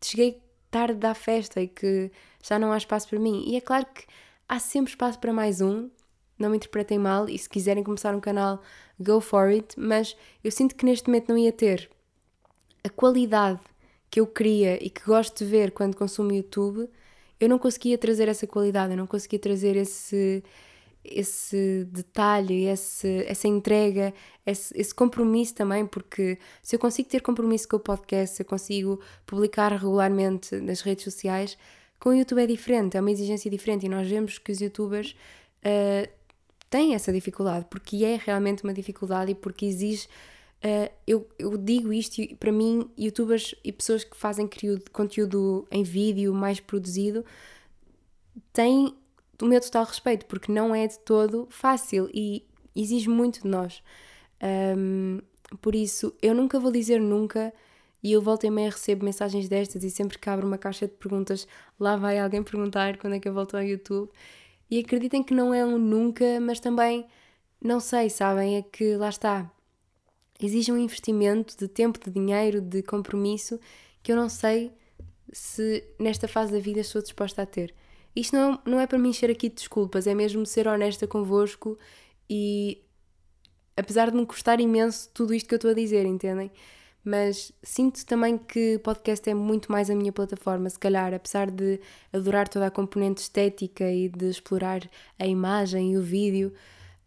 cheguei 0.02 0.42
tarde 0.70 0.98
da 0.98 1.14
festa 1.14 1.60
e 1.60 1.68
que 1.68 2.10
já 2.42 2.58
não 2.58 2.72
há 2.72 2.76
espaço 2.76 3.08
para 3.08 3.18
mim. 3.18 3.44
E 3.46 3.56
é 3.56 3.60
claro 3.60 3.86
que 3.86 4.04
há 4.48 4.58
sempre 4.58 4.90
espaço 4.92 5.18
para 5.18 5.32
mais 5.32 5.60
um, 5.60 5.88
não 6.38 6.50
me 6.50 6.56
interpretem 6.56 6.98
mal, 6.98 7.28
e 7.28 7.36
se 7.36 7.48
quiserem 7.48 7.82
começar 7.82 8.14
um 8.14 8.20
canal, 8.20 8.62
go 9.00 9.20
for 9.20 9.48
it, 9.48 9.78
mas 9.78 10.16
eu 10.42 10.52
sinto 10.52 10.76
que 10.76 10.84
neste 10.84 11.08
momento 11.08 11.28
não 11.30 11.38
ia 11.38 11.52
ter 11.52 11.90
a 12.84 12.88
qualidade 12.88 13.60
que 14.10 14.20
eu 14.20 14.26
queria 14.26 14.82
e 14.82 14.90
que 14.90 15.04
gosto 15.04 15.44
de 15.44 15.50
ver 15.50 15.72
quando 15.72 15.96
consumo 15.96 16.32
YouTube, 16.32 16.88
eu 17.40 17.48
não 17.48 17.58
conseguia 17.58 17.96
trazer 17.96 18.28
essa 18.28 18.46
qualidade, 18.46 18.92
eu 18.92 18.96
não 18.96 19.06
conseguia 19.06 19.38
trazer 19.38 19.76
esse, 19.76 20.42
esse 21.04 21.84
detalhe, 21.90 22.64
esse, 22.64 23.24
essa 23.26 23.46
entrega, 23.46 24.12
esse, 24.44 24.76
esse, 24.78 24.94
compromisso 24.94 25.54
também, 25.54 25.86
porque 25.86 26.38
se 26.62 26.74
eu 26.74 26.80
consigo 26.80 27.08
ter 27.08 27.20
compromisso 27.20 27.68
com 27.68 27.76
o 27.76 27.80
podcast, 27.80 28.36
se 28.36 28.42
eu 28.42 28.46
consigo 28.46 29.00
publicar 29.24 29.72
regularmente 29.72 30.56
nas 30.56 30.80
redes 30.80 31.04
sociais, 31.04 31.56
com 32.00 32.10
o 32.10 32.14
YouTube 32.14 32.42
é 32.42 32.46
diferente, 32.46 32.96
é 32.96 33.00
uma 33.00 33.10
exigência 33.10 33.50
diferente 33.50 33.86
e 33.86 33.88
nós 33.88 34.08
vemos 34.08 34.38
que 34.38 34.52
os 34.52 34.60
youtubers 34.60 35.16
uh, 35.64 36.08
têm 36.70 36.94
essa 36.94 37.12
dificuldade, 37.12 37.66
porque 37.70 38.04
é 38.04 38.20
realmente 38.24 38.62
uma 38.64 38.72
dificuldade 38.72 39.32
e 39.32 39.34
porque 39.34 39.66
exige. 39.66 40.08
Uh, 40.58 40.90
eu, 41.06 41.28
eu, 41.38 41.56
digo 41.56 41.92
isto 41.92 42.20
e 42.20 42.34
para 42.34 42.50
mim, 42.50 42.90
youtubers 42.98 43.54
e 43.62 43.70
pessoas 43.70 44.02
que 44.02 44.16
fazem 44.16 44.48
conteúdo 44.92 45.68
em 45.70 45.84
vídeo 45.84 46.34
mais 46.34 46.58
produzido 46.58 47.24
têm 48.52 48.92
o 49.40 49.46
meu 49.46 49.60
total 49.60 49.84
respeito, 49.84 50.26
porque 50.26 50.50
não 50.50 50.74
é 50.74 50.86
de 50.88 50.98
todo 50.98 51.46
fácil 51.48 52.10
e 52.12 52.44
exige 52.74 53.08
muito 53.08 53.42
de 53.42 53.48
nós. 53.48 53.82
Um, 54.76 55.20
por 55.60 55.74
isso, 55.74 56.12
eu 56.20 56.34
nunca 56.34 56.58
vou 56.58 56.72
dizer 56.72 57.00
nunca, 57.00 57.52
e 58.02 58.12
eu 58.12 58.20
volto 58.20 58.44
e 58.44 58.50
meia 58.50 58.70
recebo 58.70 59.04
mensagens 59.04 59.48
destas 59.48 59.82
e 59.84 59.90
sempre 59.90 60.18
que 60.18 60.28
abro 60.28 60.46
uma 60.46 60.58
caixa 60.58 60.86
de 60.86 60.94
perguntas, 60.94 61.46
lá 61.78 61.96
vai 61.96 62.18
alguém 62.18 62.42
perguntar 62.42 62.96
quando 62.98 63.14
é 63.14 63.20
que 63.20 63.28
eu 63.28 63.34
volto 63.34 63.56
ao 63.56 63.62
YouTube. 63.62 64.10
E 64.70 64.78
acreditem 64.78 65.22
que 65.22 65.34
não 65.34 65.54
é 65.54 65.64
um 65.64 65.78
nunca, 65.78 66.40
mas 66.40 66.60
também 66.60 67.06
não 67.60 67.80
sei, 67.80 68.10
sabem? 68.10 68.56
É 68.56 68.62
que 68.62 68.96
lá 68.96 69.08
está. 69.08 69.50
Exige 70.40 70.72
um 70.72 70.78
investimento 70.78 71.56
de 71.56 71.68
tempo, 71.68 71.98
de 71.98 72.10
dinheiro, 72.10 72.60
de 72.60 72.82
compromisso 72.82 73.58
que 74.02 74.12
eu 74.12 74.16
não 74.16 74.28
sei 74.28 74.72
se 75.32 75.84
nesta 75.98 76.28
fase 76.28 76.52
da 76.52 76.58
vida 76.58 76.80
estou 76.80 77.02
disposta 77.02 77.42
a 77.42 77.46
ter. 77.46 77.74
Isto 78.14 78.36
não, 78.36 78.58
não 78.64 78.80
é 78.80 78.86
para 78.86 78.98
me 78.98 79.08
encher 79.08 79.30
aqui 79.30 79.48
de 79.48 79.56
desculpas, 79.56 80.06
é 80.06 80.14
mesmo 80.14 80.46
ser 80.46 80.66
honesta 80.66 81.06
convosco 81.06 81.78
e 82.28 82.82
apesar 83.76 84.10
de 84.10 84.16
me 84.16 84.26
custar 84.26 84.60
imenso 84.60 85.10
tudo 85.12 85.34
isto 85.34 85.48
que 85.48 85.54
eu 85.54 85.58
estou 85.58 85.70
a 85.70 85.74
dizer, 85.74 86.06
entendem? 86.06 86.50
mas 87.08 87.50
sinto 87.62 88.04
também 88.04 88.36
que 88.36 88.78
podcast 88.80 89.28
é 89.30 89.32
muito 89.32 89.72
mais 89.72 89.88
a 89.88 89.94
minha 89.94 90.12
plataforma, 90.12 90.68
se 90.68 90.78
calhar, 90.78 91.14
apesar 91.14 91.50
de 91.50 91.80
adorar 92.12 92.46
toda 92.48 92.66
a 92.66 92.70
componente 92.70 93.22
estética 93.22 93.90
e 93.90 94.10
de 94.10 94.28
explorar 94.28 94.82
a 95.18 95.26
imagem 95.26 95.92
e 95.92 95.96
o 95.96 96.02
vídeo, 96.02 96.52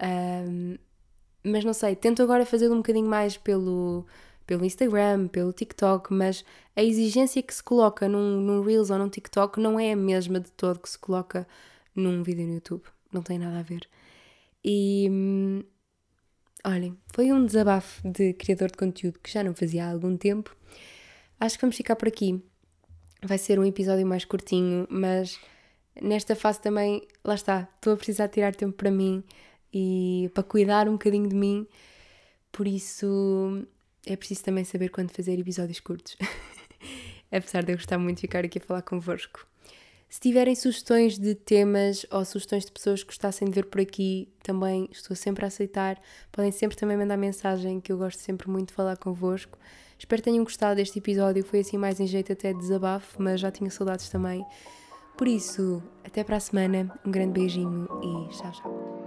um, 0.02 0.76
mas 1.44 1.64
não 1.64 1.74
sei, 1.74 1.96
tento 1.96 2.22
agora 2.22 2.46
fazer 2.46 2.70
um 2.72 2.78
bocadinho 2.78 3.08
mais 3.08 3.38
pelo, 3.38 4.06
pelo 4.46 4.66
Instagram, 4.66 5.28
pelo 5.28 5.54
TikTok, 5.54 6.14
mas 6.14 6.46
a 6.76 6.84
exigência 6.84 7.42
que 7.42 7.54
se 7.54 7.64
coloca 7.64 8.08
num, 8.08 8.42
num 8.42 8.62
Reels 8.62 8.90
ou 8.90 8.98
num 8.98 9.10
TikTok 9.10 9.60
não 9.60 9.80
é 9.80 9.94
a 9.94 9.96
mesma 9.96 10.40
de 10.40 10.52
todo 10.52 10.80
que 10.80 10.90
se 10.90 11.00
coloca 11.00 11.48
num 11.96 12.24
vídeo 12.24 12.46
no 12.46 12.54
YouTube, 12.54 12.84
não 13.12 13.22
tem 13.22 13.40
nada 13.40 13.60
a 13.60 13.64
ver. 13.64 13.88
E 14.64 15.08
hum, 15.10 15.64
Olhem, 16.64 16.96
foi 17.14 17.32
um 17.32 17.44
desabafo 17.44 18.08
de 18.08 18.34
criador 18.34 18.70
de 18.70 18.78
conteúdo 18.78 19.20
que 19.20 19.32
já 19.32 19.44
não 19.44 19.54
fazia 19.54 19.86
há 19.86 19.92
algum 19.92 20.16
tempo. 20.16 20.56
Acho 21.40 21.58
que 21.58 21.62
vamos 21.62 21.76
ficar 21.76 21.96
por 21.96 22.08
aqui. 22.08 22.40
Vai 23.24 23.40
ser 23.40 23.60
um 23.60 23.66
episódio 23.66 24.06
mais 24.06 24.26
curtinho, 24.26 24.88
mas 24.90 25.40
nesta 26.00 26.36
fase 26.36 26.62
também, 26.62 27.08
lá 27.24 27.34
está, 27.34 27.68
estou 27.76 27.94
a 27.94 27.98
precisar 27.98 28.28
tirar 28.28 28.56
tempo 28.56 28.74
para 28.74 28.92
mim 28.92 29.24
e 29.74 30.30
para 30.34 30.44
cuidar 30.44 30.88
um 30.88 30.94
bocadinho 30.94 31.28
de 31.28 31.36
mim. 31.36 31.68
Por 32.52 32.68
isso 32.68 33.66
é 34.06 34.16
preciso 34.16 34.44
também 34.44 34.64
saber 34.64 34.90
quando 34.90 35.12
fazer 35.12 35.40
episódios 35.40 35.80
curtos. 35.80 36.18
Apesar 37.32 37.64
de 37.64 37.72
eu 37.72 37.78
gostar 37.78 37.98
muito 37.98 38.18
de 38.18 38.22
ficar 38.22 38.44
aqui 38.44 38.58
a 38.58 38.62
falar 38.62 38.82
convosco. 38.82 39.48
Se 40.10 40.20
tiverem 40.20 40.54
sugestões 40.56 41.18
de 41.18 41.34
temas 41.34 42.06
ou 42.12 42.26
sugestões 42.26 42.66
de 42.66 42.72
pessoas 42.74 43.02
que 43.02 43.08
gostassem 43.08 43.48
de 43.48 43.54
ver 43.54 43.68
por 43.68 43.80
aqui, 43.80 44.28
também 44.44 44.90
estou 44.92 45.16
sempre 45.16 45.46
a 45.46 45.48
aceitar. 45.48 45.98
Podem 46.34 46.52
sempre 46.52 46.76
também 46.76 46.98
mandar 46.98 47.16
mensagem, 47.16 47.80
que 47.80 47.94
eu 47.94 47.98
gosto 47.98 48.20
sempre 48.20 48.50
muito 48.50 48.70
de 48.70 48.74
falar 48.74 48.98
convosco. 48.98 49.58
Espero 49.98 50.22
que 50.22 50.30
tenham 50.30 50.44
gostado 50.44 50.76
deste 50.76 51.00
episódio. 51.00 51.46
Foi 51.46 51.62
assim 51.62 51.78
mais 51.78 52.02
em 52.02 52.08
jeito 52.08 52.34
até 52.34 52.52
de 52.52 52.60
desabafo, 52.60 53.22
mas 53.24 53.40
já 53.40 53.50
tinha 53.52 53.70
saudades 53.70 54.10
também. 54.10 54.44
Por 55.18 55.30
isso, 55.30 55.82
até 56.04 56.26
para 56.26 56.36
a 56.36 56.40
semana. 56.42 56.92
Um 57.06 57.12
grande 57.12 57.40
beijinho 57.40 57.88
e 58.04 58.36
tchau, 58.36 58.52
tchau. 58.52 59.01